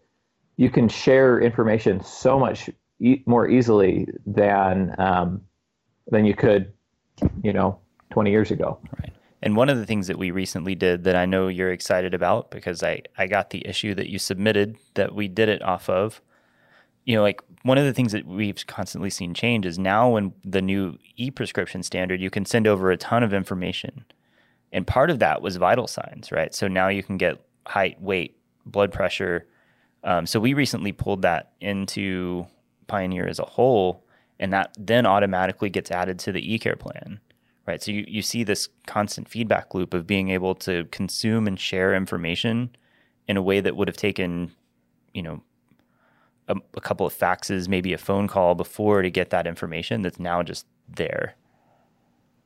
[0.57, 2.69] you can share information so much
[3.01, 5.41] e- more easily than um,
[6.11, 6.73] than you could,
[7.43, 7.79] you know,
[8.11, 8.79] 20 years ago.
[8.99, 9.13] Right.
[9.43, 12.51] And one of the things that we recently did that I know you're excited about
[12.51, 16.21] because I, I got the issue that you submitted that we did it off of.
[17.05, 20.35] You know, like one of the things that we've constantly seen change is now when
[20.45, 24.05] the new e prescription standard, you can send over a ton of information.
[24.73, 26.55] And part of that was vital signs, right?
[26.55, 29.47] So now you can get height, weight, blood pressure.
[30.05, 32.47] Um, so we recently pulled that into
[32.87, 34.05] Pioneer as a whole,
[34.41, 37.21] and that then automatically gets added to the e-care plan,
[37.67, 37.81] right?
[37.81, 41.95] So you, you see this constant feedback loop of being able to consume and share
[41.95, 42.71] information
[43.29, 44.51] in a way that would have taken,
[45.13, 45.43] you know,
[46.49, 50.19] a, a couple of faxes, maybe a phone call before to get that information that's
[50.19, 51.35] now just there.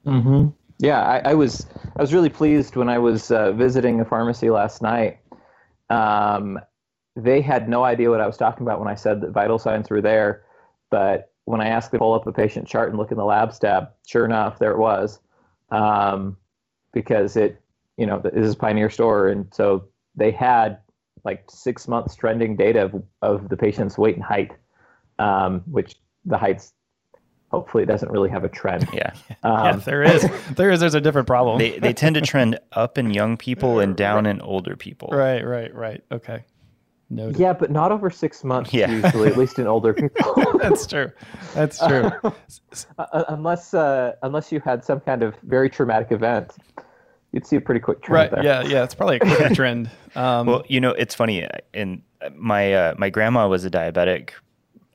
[0.05, 0.49] Mm-hmm.
[0.81, 4.51] Yeah, I, I, was I was really pleased when I was uh, visiting a pharmacy
[4.51, 5.21] last night.
[5.91, 6.59] Um,
[7.15, 9.89] they had no idea what I was talking about when I said that vital signs
[9.89, 10.43] were there,
[10.91, 13.59] but when I asked to pull up a patient chart and look in the labs
[13.59, 15.21] tab, sure enough, there it was.
[15.71, 16.37] Um,
[16.93, 17.61] because it,
[17.97, 20.79] you know, this is Pioneer Store, and so they had
[21.25, 24.53] like six months trending data of, of the patient's weight and height,
[25.19, 26.73] um, which the heights
[27.51, 28.89] hopefully doesn't really have a trend.
[28.95, 29.13] Yeah.
[29.43, 30.29] Um, yeah, there is.
[30.57, 30.81] There is.
[30.81, 31.59] There's a different problem.
[31.59, 35.09] They, they tend to trend up in young people and down in older people.
[35.13, 36.03] Right, right, right.
[36.13, 36.45] Okay.
[37.15, 37.39] Noted.
[37.39, 38.91] Yeah, but not over six months yeah.
[38.91, 40.59] usually, at least in older people.
[40.59, 41.13] That's true.
[41.55, 42.11] That's true.
[42.99, 46.57] uh, unless uh, unless you had some kind of very traumatic event,
[47.31, 48.43] you'd see a pretty quick trend right.
[48.43, 48.45] there.
[48.45, 49.91] Yeah, yeah, it's probably a quick trend.
[50.17, 51.47] Um, well, you know, it's funny.
[51.73, 52.03] And
[52.35, 54.31] my uh, my grandma was a diabetic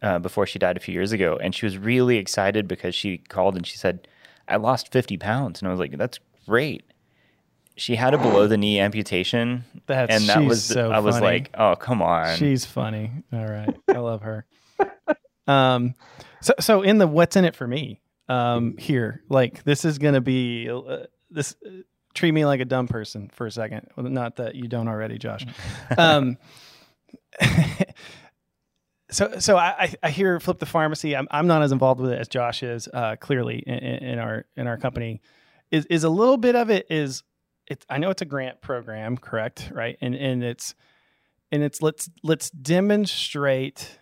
[0.02, 3.20] uh, before she died a few years ago, and she was really excited because she
[3.20, 4.10] called and she said,
[4.50, 6.84] "I lost fifty pounds," and I was like, "That's great."
[7.80, 11.52] She had a below the knee amputation, That's, and that was so I was like,
[11.58, 13.12] "Oh, come on." She's funny.
[13.32, 14.46] All right, I love her.
[15.48, 15.96] Um,
[16.42, 20.22] so so in the what's in it for me um here, like this is gonna
[20.22, 21.56] be uh, this.
[21.66, 21.82] Uh,
[22.14, 23.88] treat me like a dumb person for a second.
[23.96, 25.46] Well, not that you don't already, Josh.
[25.98, 26.38] Um,
[29.10, 31.16] so so I, I hear flip the pharmacy.
[31.16, 32.88] I'm, I'm not as involved with it as Josh is.
[32.88, 35.22] Uh, clearly in, in, our in our company,
[35.72, 37.24] is is a little bit of it is
[37.70, 39.72] it's I know it's a grant program, correct?
[39.74, 40.74] Right, and and it's
[41.52, 44.00] and it's let's let's demonstrate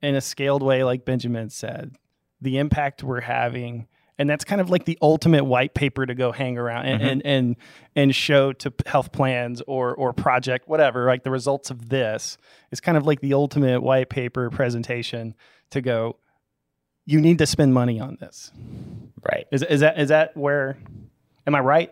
[0.00, 1.96] in a scaled way, like Benjamin said,
[2.40, 3.86] the impact we're having.
[4.18, 7.08] And that's kind of like the ultimate white paper to go hang around and, mm-hmm.
[7.08, 7.56] and and
[7.96, 12.36] and show to health plans or or project whatever like the results of this.
[12.70, 15.34] Is kind of like the ultimate white paper presentation
[15.70, 16.16] to go
[17.06, 18.52] you need to spend money on this.
[19.24, 19.46] Right.
[19.50, 20.76] Is, is that is that where
[21.46, 21.90] am i right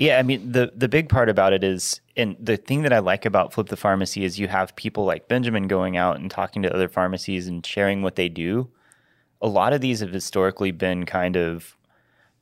[0.00, 2.98] yeah i mean the the big part about it is and the thing that i
[2.98, 6.62] like about flip the pharmacy is you have people like benjamin going out and talking
[6.62, 8.70] to other pharmacies and sharing what they do
[9.40, 11.76] a lot of these have historically been kind of,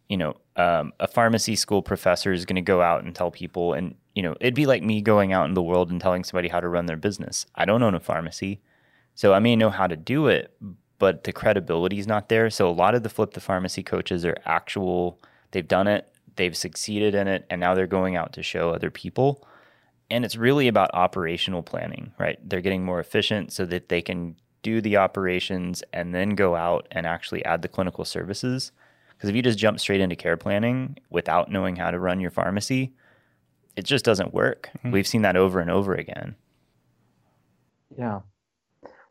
[0.09, 3.73] you know, um, a pharmacy school professor is going to go out and tell people,
[3.73, 6.49] and you know, it'd be like me going out in the world and telling somebody
[6.49, 7.47] how to run their business.
[7.55, 8.61] I don't own a pharmacy,
[9.15, 10.53] so I may know how to do it,
[10.99, 12.51] but the credibility is not there.
[12.51, 15.21] So a lot of the flip the pharmacy coaches are actual.
[15.53, 18.91] They've done it, they've succeeded in it, and now they're going out to show other
[18.91, 19.47] people.
[20.11, 22.39] And it's really about operational planning, right?
[22.43, 26.89] They're getting more efficient so that they can do the operations and then go out
[26.91, 28.73] and actually add the clinical services.
[29.11, 32.31] Because if you just jump straight into care planning without knowing how to run your
[32.31, 32.95] pharmacy,
[33.77, 34.71] it just doesn't work.
[34.79, 34.93] Mm-hmm.
[34.93, 36.35] We've seen that over and over again.
[37.97, 38.21] Yeah.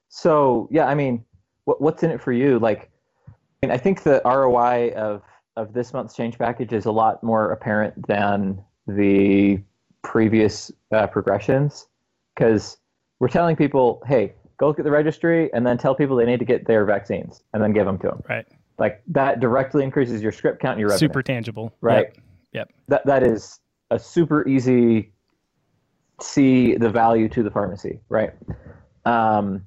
[0.09, 1.23] So yeah, I mean,
[1.65, 2.57] what, what's in it for you?
[2.57, 2.89] Like,
[3.27, 5.21] I mean, I think the ROI of
[5.57, 9.59] of this month's change package is a lot more apparent than the
[10.03, 11.87] previous uh, progressions
[12.35, 12.77] because
[13.19, 16.39] we're telling people, hey, go look at the registry and then tell people they need
[16.39, 18.23] to get their vaccines and then give them to them.
[18.29, 18.45] Right.
[18.77, 21.09] Like that directly increases your script count and your revenue.
[21.09, 21.73] Super tangible.
[21.81, 22.13] Right.
[22.13, 22.17] Yep.
[22.53, 22.73] yep.
[22.87, 25.11] That that is a super easy
[26.21, 28.31] see the value to the pharmacy, right?
[29.05, 29.65] Um,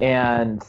[0.00, 0.62] and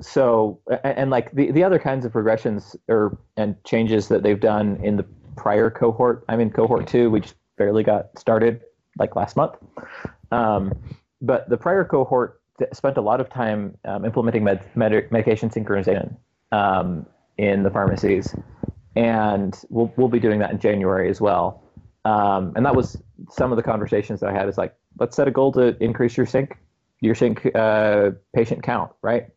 [0.00, 4.78] so and, like the, the other kinds of progressions or and changes that they've done
[4.82, 5.04] in the
[5.36, 6.24] prior cohort.
[6.28, 8.60] I'm in cohort two, we just barely got started
[8.98, 9.54] like last month.
[10.30, 10.72] Um,
[11.20, 12.40] but the prior cohort
[12.72, 16.16] spent a lot of time um, implementing med- med- medication synchronization
[16.52, 17.06] um,
[17.36, 18.34] in the pharmacies,
[18.96, 21.62] and we'll we'll be doing that in January as well.
[22.04, 22.96] Um, and that was
[23.30, 24.48] some of the conversations that I had.
[24.48, 26.56] Is like, let's set a goal to increase your sync
[27.00, 29.28] your sync uh, patient count, right?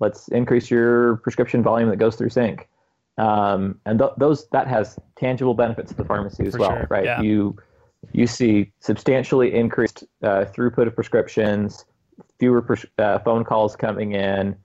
[0.00, 2.68] Let's increase your prescription volume that goes through sync.
[3.18, 6.86] Um, and th- those that has tangible benefits to the pharmacy as For well, sure.
[6.90, 7.04] right?
[7.04, 7.20] Yeah.
[7.20, 7.56] You
[8.12, 11.84] you see substantially increased uh, throughput of prescriptions,
[12.38, 14.56] fewer pres- uh, phone calls coming in,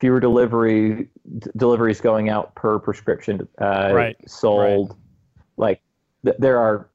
[0.00, 4.96] fewer delivery d- deliveries going out per prescription uh, Right, sold.
[5.58, 5.82] Like
[6.24, 6.88] th- there are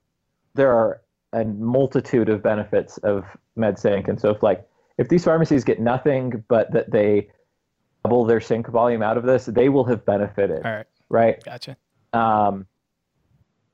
[0.56, 1.02] there are
[1.34, 3.26] a multitude of benefits of
[3.56, 7.28] MedSync, and so if like if these pharmacies get nothing but that they
[8.04, 10.86] double their sync volume out of this, they will have benefited, All right.
[11.10, 11.44] right?
[11.44, 11.78] Gotcha.
[12.12, 12.68] Um,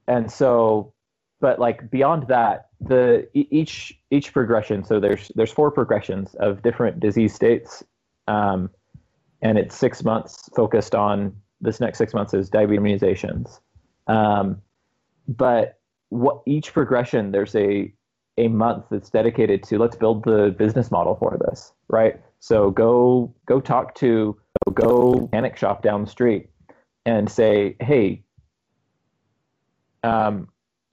[0.07, 0.93] and so,
[1.41, 4.83] but like beyond that, the each each progression.
[4.83, 7.83] So there's there's four progressions of different disease states,
[8.27, 8.69] um,
[9.41, 13.59] and it's six months focused on this next six months is diabetes immunizations.
[14.07, 14.61] Um,
[15.27, 17.93] but what each progression there's a
[18.39, 22.19] a month that's dedicated to let's build the business model for this, right?
[22.39, 24.37] So go go talk to
[24.73, 26.49] go panic shop down the street
[27.05, 28.23] and say, hey,
[30.03, 30.47] um,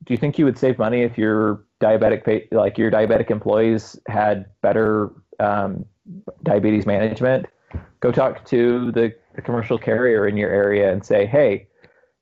[0.05, 4.47] do you think you would save money if your diabetic like your diabetic employees had
[4.61, 5.85] better um,
[6.43, 7.47] diabetes management?
[8.01, 11.69] Go talk to the, the commercial carrier in your area and say, hey,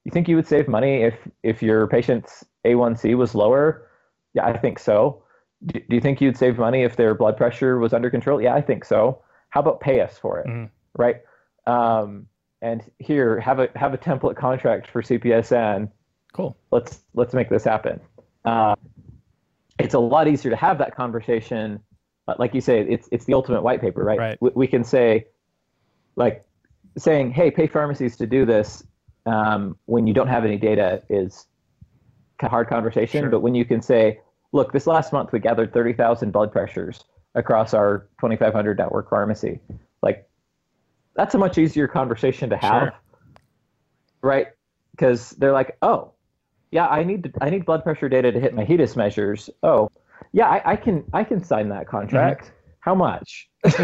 [0.04, 3.88] you think you would save money if if your patient's A1C was lower?
[4.34, 5.22] Yeah, I think so.
[5.66, 8.40] Do, do you think you'd save money if their blood pressure was under control?
[8.40, 9.22] Yeah, I think so.
[9.50, 10.46] How about pay us for it?
[10.46, 10.70] Mhm.
[10.96, 11.22] Right?
[11.66, 12.26] Um,
[12.60, 15.90] and here, have a have a template contract for CPESN
[16.32, 16.56] Cool.
[16.72, 18.00] let's let's make this happen.
[18.44, 18.74] Uh,
[19.78, 21.80] it's a lot easier to have that conversation.
[22.26, 24.18] But like you say, it's it's the ultimate white paper, right?
[24.18, 24.38] Right.
[24.40, 25.26] We, we can say,
[26.16, 26.44] like,
[26.96, 28.82] saying, "Hey, pay pharmacies to do this,"
[29.26, 31.46] um, when you don't have any data is
[32.40, 33.22] a hard conversation.
[33.22, 33.30] Sure.
[33.30, 34.20] But when you can say,
[34.54, 38.78] "Look, this last month we gathered thirty thousand blood pressures across our twenty five hundred
[38.78, 39.60] network pharmacy,"
[40.02, 40.28] like,
[41.14, 42.92] that's a much easier conversation to have, Sure.
[44.22, 44.46] right?
[44.92, 46.12] Because they're like, "Oh,
[46.70, 49.50] yeah, I need to, I need blood pressure data to hit my HEDIS measures.
[49.62, 49.90] Oh,
[50.32, 52.52] yeah, I, I can I can sign that contract.
[52.80, 53.48] How much?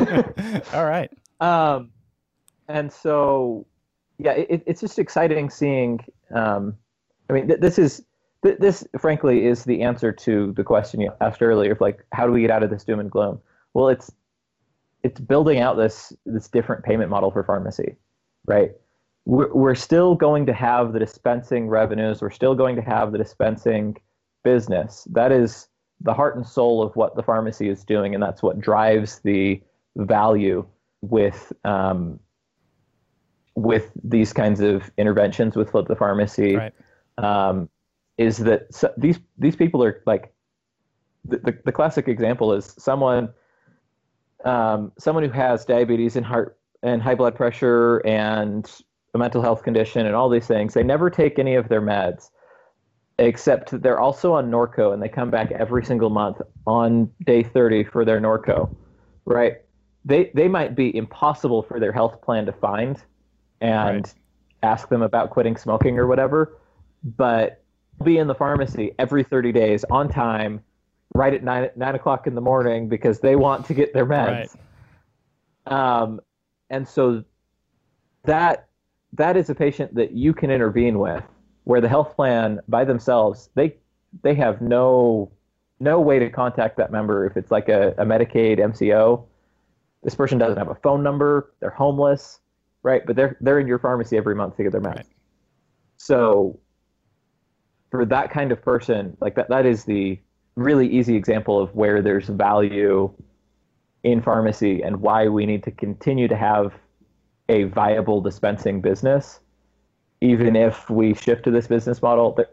[0.75, 1.11] All right.
[1.41, 1.91] um,
[2.69, 3.67] and so,
[4.19, 6.05] yeah, it, it's just exciting seeing.
[6.35, 6.77] Um,
[7.29, 8.05] I mean, th- this is
[8.45, 12.27] th- this frankly is the answer to the question you asked earlier of like, how
[12.27, 13.41] do we get out of this doom and gloom?
[13.75, 14.11] Well, it's
[15.03, 17.97] it's building out this this different payment model for pharmacy,
[18.47, 18.73] right?
[19.27, 22.21] We're, we're still going to have the dispensing revenues.
[22.23, 23.97] We're still going to have the dispensing
[24.43, 25.07] business.
[25.13, 25.69] That is
[26.01, 29.63] the heart and soul of what the pharmacy is doing, and that's what drives the
[29.97, 30.67] value
[31.03, 32.19] with um,
[33.55, 36.57] with these kinds of interventions with flip the pharmacy.
[36.57, 36.73] Right.
[37.19, 37.69] Um,
[38.21, 40.35] is that so, these these people are like
[41.25, 43.31] the, the, the classic example is someone
[44.45, 48.71] um, someone who has diabetes and heart and high blood pressure and
[49.15, 50.75] a mental health condition and all these things.
[50.75, 52.31] They never take any of their meds,
[53.19, 57.43] except that they're also on Norco and they come back every single month on day
[57.43, 58.71] 30 for their Norco,
[59.25, 59.55] right?
[60.05, 63.03] They they might be impossible for their health plan to find
[63.63, 64.15] and Right.
[64.63, 66.59] ask them about quitting smoking or whatever,
[67.17, 67.60] but
[68.03, 70.63] be in the pharmacy every 30 days on time,
[71.15, 74.57] right at nine nine o'clock in the morning because they want to get their meds.
[75.67, 76.21] Um,
[76.71, 77.25] and so
[78.25, 78.69] that
[79.13, 81.25] that is a patient that you can intervene with,
[81.65, 83.77] where the health plan by themselves they
[84.23, 85.31] they have no
[85.79, 89.25] no way to contact that member if it's like a, a Medicaid MCO.
[90.03, 91.53] This person doesn't have a phone number.
[91.61, 92.41] They're homeless,
[92.83, 93.03] right?
[93.07, 94.97] But they're they're in your pharmacy every month to get their meds.
[94.97, 95.07] Right.
[95.97, 96.59] So
[97.91, 100.19] for that kind of person, like that that is the
[100.57, 103.13] really easy example of where there's value
[104.03, 106.73] in pharmacy and why we need to continue to have
[107.49, 109.41] a viable dispensing business
[110.23, 112.49] even if we shift to this business model the,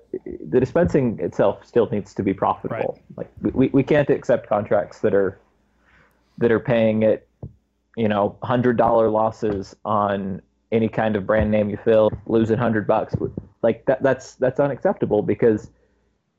[0.50, 3.00] the dispensing itself still needs to be profitable.
[3.16, 5.40] Like we, we can't accept contracts that are
[6.38, 7.28] that are paying it
[7.96, 12.88] you know hundred dollar losses on any kind of brand name you fill losing hundred
[12.88, 13.16] bucks
[13.64, 15.72] like that that's that's unacceptable because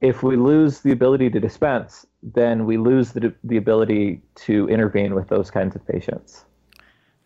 [0.01, 5.15] if we lose the ability to dispense, then we lose the, the ability to intervene
[5.15, 6.45] with those kinds of patients.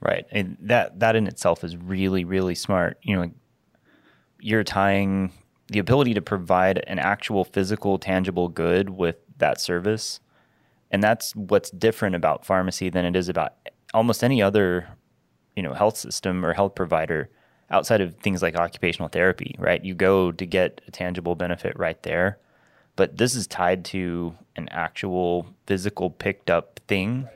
[0.01, 0.25] Right.
[0.31, 2.99] And that that in itself is really really smart.
[3.03, 3.31] You know,
[4.41, 5.33] you're tying
[5.69, 10.21] the ability to provide an actual physical tangible good with that service.
[10.91, 13.55] And that's what's different about pharmacy than it is about
[13.95, 14.89] almost any other,
[15.57, 17.31] you know, health system or health provider
[17.73, 19.83] outside of things like occupational therapy, right?
[19.85, 22.39] You go to get a tangible benefit right there.
[22.95, 27.29] But this is tied to an actual physical picked up thing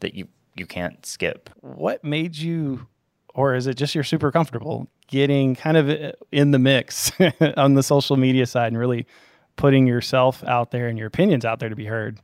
[0.00, 1.50] that you you can't skip.
[1.60, 2.86] What made you,
[3.34, 7.12] or is it just you're super comfortable getting kind of in the mix
[7.56, 9.06] on the social media side and really
[9.56, 12.18] putting yourself out there and your opinions out there to be heard?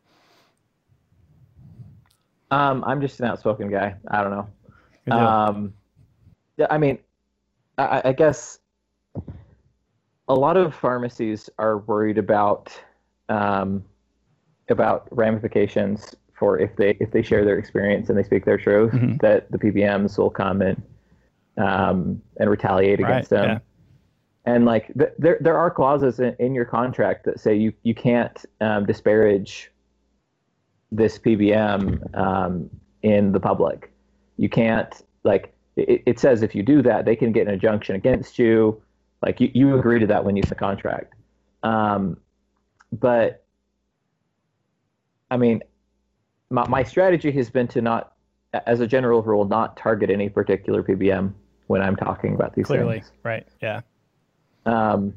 [2.51, 3.95] Um, I'm just an outspoken guy.
[4.09, 4.49] I don't know.
[5.15, 5.82] Um, yeah,
[6.71, 6.99] I mean,
[7.79, 8.59] I, I guess
[10.29, 12.73] a lot of pharmacies are worried about
[13.29, 13.85] um,
[14.69, 18.93] about ramifications for if they if they share their experience and they speak their truth
[18.93, 19.21] Mhm.
[19.21, 20.83] that the PBMs will come and
[21.59, 23.45] um, and retaliate against them.
[23.45, 23.59] yeah.
[24.45, 27.95] And like th- there there are clauses in, in your contract that say you you
[27.95, 29.71] can't um, disparage
[30.91, 32.69] this PBM um,
[33.03, 33.93] in the public.
[34.37, 34.93] You can't
[35.25, 38.81] like it, it says if you do that they can get an injunction against you.
[39.23, 41.15] Like you, you agree to that when you sign the contract.
[41.63, 42.17] Um,
[42.91, 43.45] but
[45.31, 45.63] I mean,
[46.51, 48.13] my, my strategy has been to not,
[48.67, 51.33] as a general rule, not target any particular PBM
[51.69, 53.47] when I'm talking about these Clearly, things right?
[53.63, 53.81] Yeah.
[54.67, 55.15] um,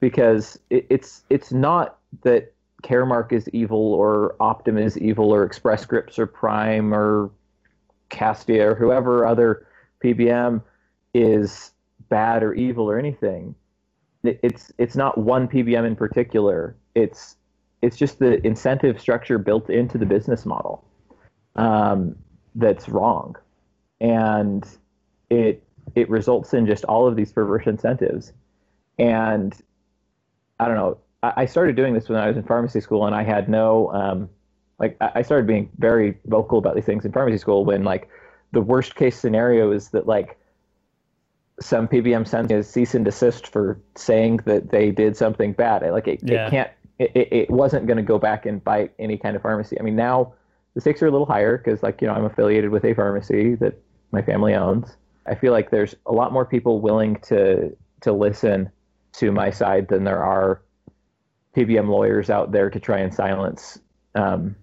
[0.00, 5.82] because it, it's it's not that Caremark is evil or Optum is evil or Express
[5.82, 7.30] Scripts or Prime or
[8.08, 9.66] Castia or whoever other
[10.02, 10.62] PBM
[11.14, 11.72] is
[12.08, 13.54] bad or evil or anything.
[14.24, 16.76] It's it's not one PBM in particular.
[16.94, 17.36] It's
[17.80, 20.84] it's just the incentive structure built into the business model
[21.56, 22.14] um,
[22.54, 23.36] that's wrong,
[24.00, 24.64] and
[25.30, 25.64] it
[25.96, 28.32] it results in just all of these perverse incentives
[28.98, 29.54] and
[30.58, 30.98] I don't know.
[31.22, 33.90] I, I started doing this when I was in pharmacy school, and I had no
[33.92, 34.28] um,
[34.78, 34.96] like.
[35.00, 38.08] I I started being very vocal about these things in pharmacy school when like
[38.52, 40.38] the worst case scenario is that like
[41.60, 45.82] some PBM sends a cease and desist for saying that they did something bad.
[45.90, 46.46] Like it, Yeah.
[46.46, 46.70] it can't.
[46.98, 49.80] It, it, wasn't going to go back and bite any kind of pharmacy.
[49.80, 50.34] I mean, now
[50.74, 53.56] the stakes are a little higher because like you know I'm affiliated with a pharmacy
[53.56, 53.74] that
[54.12, 54.96] my family owns.
[55.26, 58.70] I feel like there's a lot more people willing to to listen
[59.14, 60.62] to my side than there are
[61.56, 63.78] PBM lawyers out there to try and silence
[64.14, 64.54] um,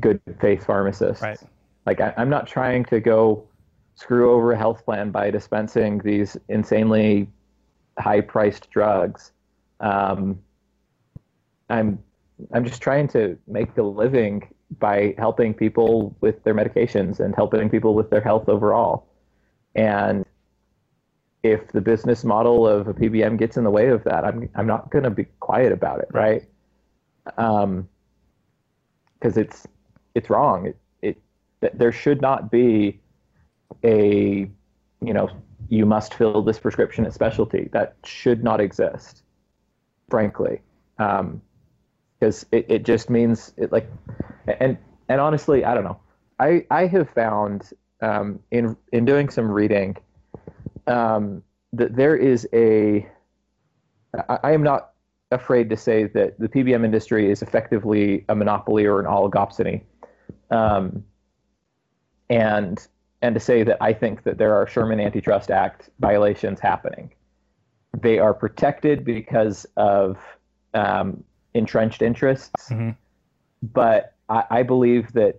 [0.00, 1.22] good faith pharmacists.
[1.22, 1.38] Right.
[1.86, 3.48] Like I, I'm not trying to go
[3.96, 7.28] screw over a health plan by dispensing these insanely
[7.98, 9.32] high priced drugs.
[9.80, 10.40] Um,
[11.70, 11.98] I'm
[12.52, 17.70] I'm just trying to make a living by helping people with their medications and helping
[17.70, 19.06] people with their health overall.
[19.74, 20.24] And
[21.42, 24.66] if the business model of a PBM gets in the way of that, I'm I'm
[24.66, 26.42] not going to be quiet about it, right?
[27.38, 27.88] Um,
[29.14, 29.66] because it's
[30.14, 30.66] it's wrong.
[30.66, 30.76] It
[31.72, 33.00] there should not be
[33.82, 34.48] a
[35.00, 35.30] you know
[35.68, 37.68] you must fill this prescription at specialty.
[37.72, 39.22] That should not exist,
[40.10, 40.60] frankly,
[40.96, 43.90] because it, it just means it like
[44.46, 44.76] and
[45.08, 46.00] and honestly, I don't know.
[46.38, 49.96] I I have found um, in in doing some reading
[50.86, 51.42] um,
[51.72, 53.08] that there is a.
[54.28, 54.90] I, I am not
[55.30, 59.82] afraid to say that the PBM industry is effectively a monopoly or an oligopsony,
[60.50, 61.04] um,
[62.30, 62.86] and
[63.22, 67.10] and to say that I think that there are Sherman Antitrust Act violations happening.
[67.98, 70.18] They are protected because of
[70.74, 72.96] um, entrenched interests, Mhm.
[73.62, 75.36] but I, I believe that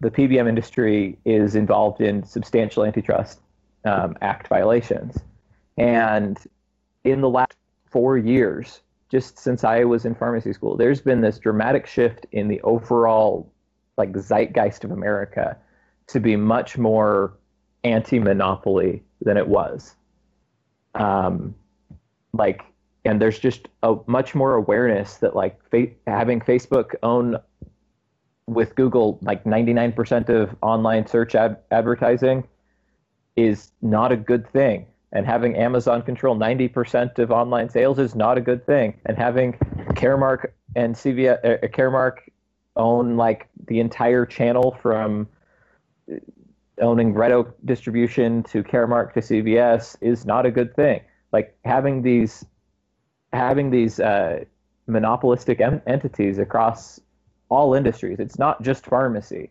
[0.00, 3.40] the PBM industry is involved in substantial antitrust
[3.84, 5.18] um, act violations.
[5.78, 6.38] And
[7.04, 7.56] in the last
[7.90, 12.48] four years, just since I was in pharmacy school, there's been this dramatic shift in
[12.48, 13.50] the overall
[13.96, 15.56] like zeitgeist of America
[16.08, 17.36] to be much more
[17.82, 19.94] anti-monopoly than it was.
[20.94, 21.54] Um,
[22.32, 22.62] like,
[23.04, 27.36] and there's just a much more awareness that like fa- having Facebook own
[28.46, 32.44] with Google like 99% of online search ad- advertising
[33.36, 34.86] is not a good thing.
[35.12, 38.98] And having Amazon control 90% of online sales is not a good thing.
[39.06, 39.52] And having
[39.92, 42.18] Caremark and CVS, uh, Caremark
[42.76, 45.28] own like the entire channel from
[46.80, 51.00] owning Red Oak distribution to Caremark to CVS is not a good thing.
[51.32, 52.44] Like having these
[53.32, 54.44] having these uh,
[54.86, 57.00] monopolistic en- entities across
[57.48, 58.18] all industries.
[58.18, 59.50] It's not just pharmacy.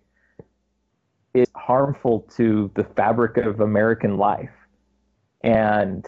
[1.33, 4.51] It's harmful to the fabric of American life.
[5.41, 6.05] And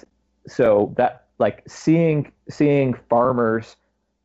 [0.47, 3.75] so that like seeing seeing farmers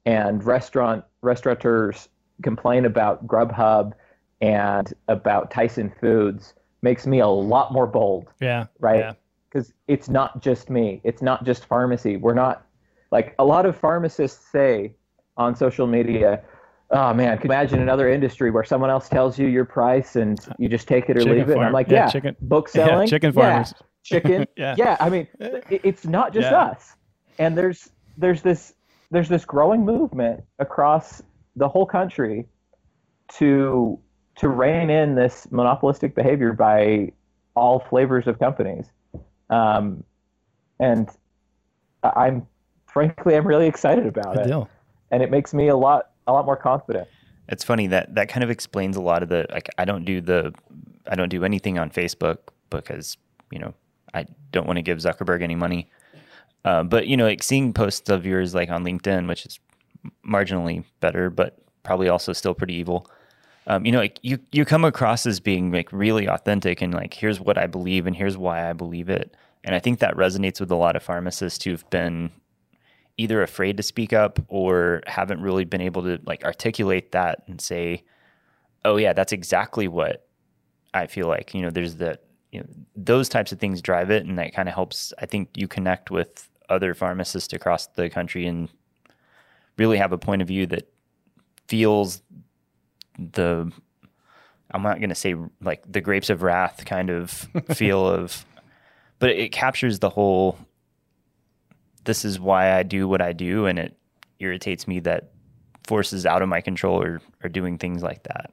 [0.07, 2.09] and restaurant restaurateurs
[2.43, 3.93] complain about Grubhub
[4.41, 8.66] and about Tyson Foods makes me a lot more bold Yeah.
[8.78, 9.01] right?
[9.01, 9.12] Yeah.
[9.53, 11.01] Because it's not just me.
[11.05, 12.16] It's not just pharmacy.
[12.16, 12.64] We're not
[13.11, 14.95] like a lot of pharmacists say
[15.36, 16.43] on social media.
[16.93, 20.38] Oh man, can you imagine another industry where someone else tells you your price and
[20.59, 21.57] you just take it or Chicken leave it?
[21.57, 21.64] And.
[21.64, 23.74] I'm like, Yeah, yeah, chicken- book Yeah, selling, chicken Yeah, farmers.
[24.05, 24.74] chicken, Yeah.
[24.78, 24.97] yeah.
[25.01, 25.26] I mean,
[25.68, 26.62] it's not just Yeah.
[26.62, 26.95] us.
[27.38, 28.74] And there's there's this
[29.11, 31.22] there's this growing movement across
[31.57, 32.47] the whole country
[33.38, 33.99] to
[34.41, 37.12] to rein in this monopolistic behavior by
[37.55, 38.86] all flavors of companies.
[39.51, 40.03] Um,
[40.78, 41.11] and
[42.03, 42.47] I- I'm
[42.86, 44.68] frankly, I'm really excited about Good it, deal.
[45.11, 47.07] and it makes me a lot a lot more confident.
[47.49, 50.20] It's funny that that kind of explains a lot of the like I don't do
[50.20, 50.55] the
[51.07, 52.38] I don't do anything on Facebook
[52.70, 53.16] because
[53.51, 53.74] you know
[54.14, 55.91] I don't want to give Zuckerberg any money.
[56.64, 59.61] Uh, but you know, like seeing posts of yours like on LinkedIn, which is
[60.26, 63.07] marginally better, but probably also still pretty evil.
[63.66, 67.14] Um, you know, like you you come across as being like really authentic and like
[67.14, 69.36] here's what I believe and here's why I believe it.
[69.64, 72.30] And I think that resonates with a lot of pharmacists who've been
[73.18, 77.61] either afraid to speak up or haven't really been able to like articulate that and
[77.61, 78.02] say,
[78.84, 80.26] "Oh yeah, that's exactly what
[80.94, 84.24] I feel like." You know, there's that you know those types of things drive it,
[84.24, 85.12] and that kind of helps.
[85.18, 88.70] I think you connect with other pharmacists across the country and
[89.76, 90.90] really have a point of view that
[91.68, 92.22] feels
[93.33, 93.71] the
[94.73, 97.31] I'm not going to say like the grapes of wrath kind of
[97.75, 98.45] feel of
[99.18, 100.59] but it captures the whole
[102.05, 103.97] this is why I do what I do and it
[104.39, 105.31] irritates me that
[105.87, 108.51] forces out of my control are, are doing things like that.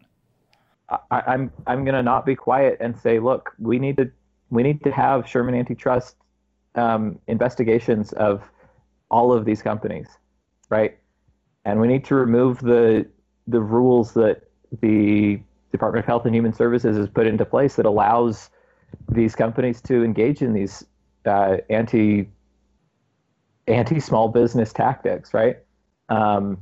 [0.89, 4.09] I, I'm I'm gonna not be quiet and say, look, we need to
[4.49, 6.15] we need to have Sherman antitrust
[6.75, 8.43] um, investigations of
[9.11, 10.07] all of these companies,
[10.69, 10.97] right?
[11.65, 13.05] And we need to remove the
[13.47, 14.46] the rules that
[14.81, 15.39] the
[15.71, 18.49] Department of Health and Human Services has put into place that allows
[19.09, 20.85] these companies to engage in these
[21.25, 22.29] uh, anti
[23.67, 25.57] anti small business tactics, right?
[26.09, 26.57] Um,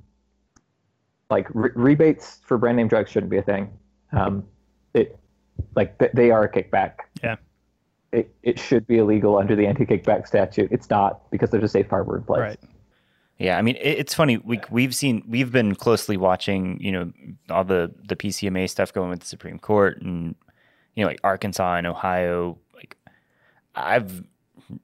[1.29, 3.71] like re- rebates for brand name drugs shouldn't be a thing.
[4.11, 4.43] Um,
[4.93, 5.19] it
[5.75, 6.93] like th- they are a kickback.
[7.23, 7.35] Yeah.
[8.11, 10.71] It it should be illegal under the anti kickback statute.
[10.71, 12.41] It's not because there's a safe harbor in place.
[12.41, 12.59] Right.
[13.37, 14.37] Yeah, I mean it, it's funny.
[14.37, 17.11] We we've seen we've been closely watching, you know,
[17.49, 20.35] all the the PCMA stuff going with the Supreme Court and
[20.95, 22.57] you know, like Arkansas and Ohio.
[22.73, 22.97] Like
[23.75, 24.23] I've,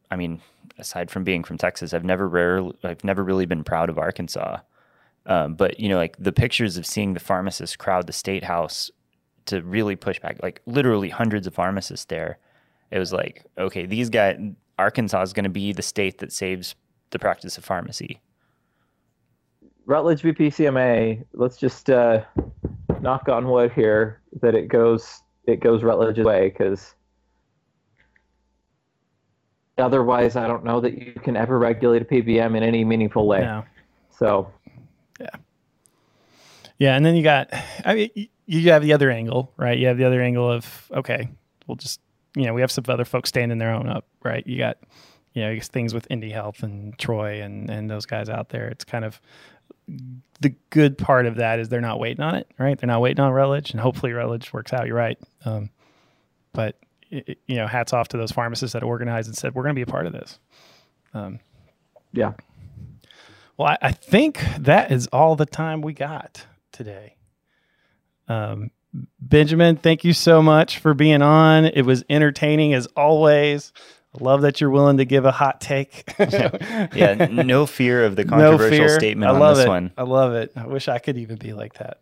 [0.10, 0.42] I mean,
[0.78, 4.58] aside from being from Texas, I've never rare I've never really been proud of Arkansas.
[5.26, 8.92] Um, but you know, like the pictures of seeing the pharmacists crowd the state house
[9.46, 12.38] to really push back, like literally hundreds of pharmacists there.
[12.92, 14.38] It was like, okay, these guys,
[14.78, 16.76] Arkansas is going to be the state that saves
[17.12, 18.20] the practice of pharmacy.
[19.86, 20.32] Rutledge v.
[20.32, 21.26] PCMA.
[21.34, 22.24] Let's just uh,
[23.02, 26.94] knock on wood here that it goes it goes Rutledge's way because
[29.78, 33.42] otherwise, I don't know that you can ever regulate a PBM in any meaningful way.
[33.42, 33.64] No.
[34.18, 34.52] So
[35.20, 35.28] Yeah,
[36.78, 37.50] Yeah, and then you got,
[37.86, 39.78] I mean, you have the other angle, right?
[39.78, 41.30] You have the other angle of, okay,
[41.68, 42.00] we'll just,
[42.36, 44.46] you know, we have some other folks standing their own up, right?
[44.46, 44.78] You got,
[45.34, 48.68] you know, things with Indie Health and Troy and and those guys out there.
[48.68, 49.22] It's kind of
[50.40, 52.78] the good part of that is they're not waiting on it, right?
[52.78, 54.88] They're not waiting on Rutledge, and hopefully Rutledge works out.
[54.88, 55.70] You're right, um,
[56.54, 56.78] but
[57.10, 59.80] it, you know, hats off to those pharmacists that organized and said we're going to
[59.80, 60.40] be a part of this.
[62.14, 62.34] yeah,
[63.58, 67.18] Well, I, I think that is all the time we got today.
[68.28, 68.72] Um,
[69.20, 71.66] Benjamin, thank you so much for being on.
[71.66, 73.72] It was entertaining as always.
[74.14, 76.14] I love that you're willing to give a hot take.
[76.20, 78.90] Yeah, no fear of the no controversial fear.
[79.00, 79.70] statement I on love this it.
[79.70, 79.92] one.
[79.98, 80.52] I love it.
[80.56, 81.98] I wish I could even be like that.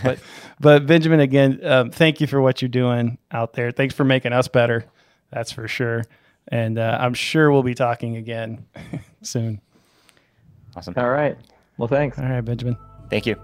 [0.04, 0.18] but,
[0.58, 3.70] but Benjamin, again, um, thank you for what you're doing out there.
[3.72, 4.86] Thanks for making us better.
[5.30, 6.04] That's for sure.
[6.48, 8.64] And uh, I'm sure we'll be talking again
[9.22, 9.60] soon.
[10.76, 10.94] Awesome.
[10.96, 11.36] all right.
[11.76, 12.18] Well, thanks.
[12.18, 12.76] All right, Benjamin.
[13.10, 13.36] Thank you.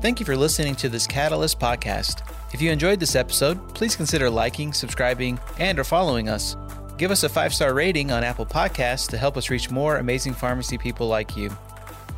[0.00, 2.22] Thank you for listening to this Catalyst podcast.
[2.52, 6.56] If you enjoyed this episode, please consider liking, subscribing, and or following us.
[6.98, 10.78] Give us a 5-star rating on Apple Podcasts to help us reach more amazing pharmacy
[10.78, 11.50] people like you.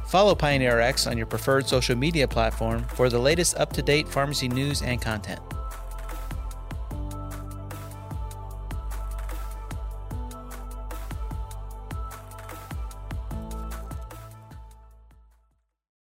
[0.07, 5.03] Follow PioneerRx on your preferred social media platform for the latest up-to-date pharmacy news and
[5.03, 5.41] content.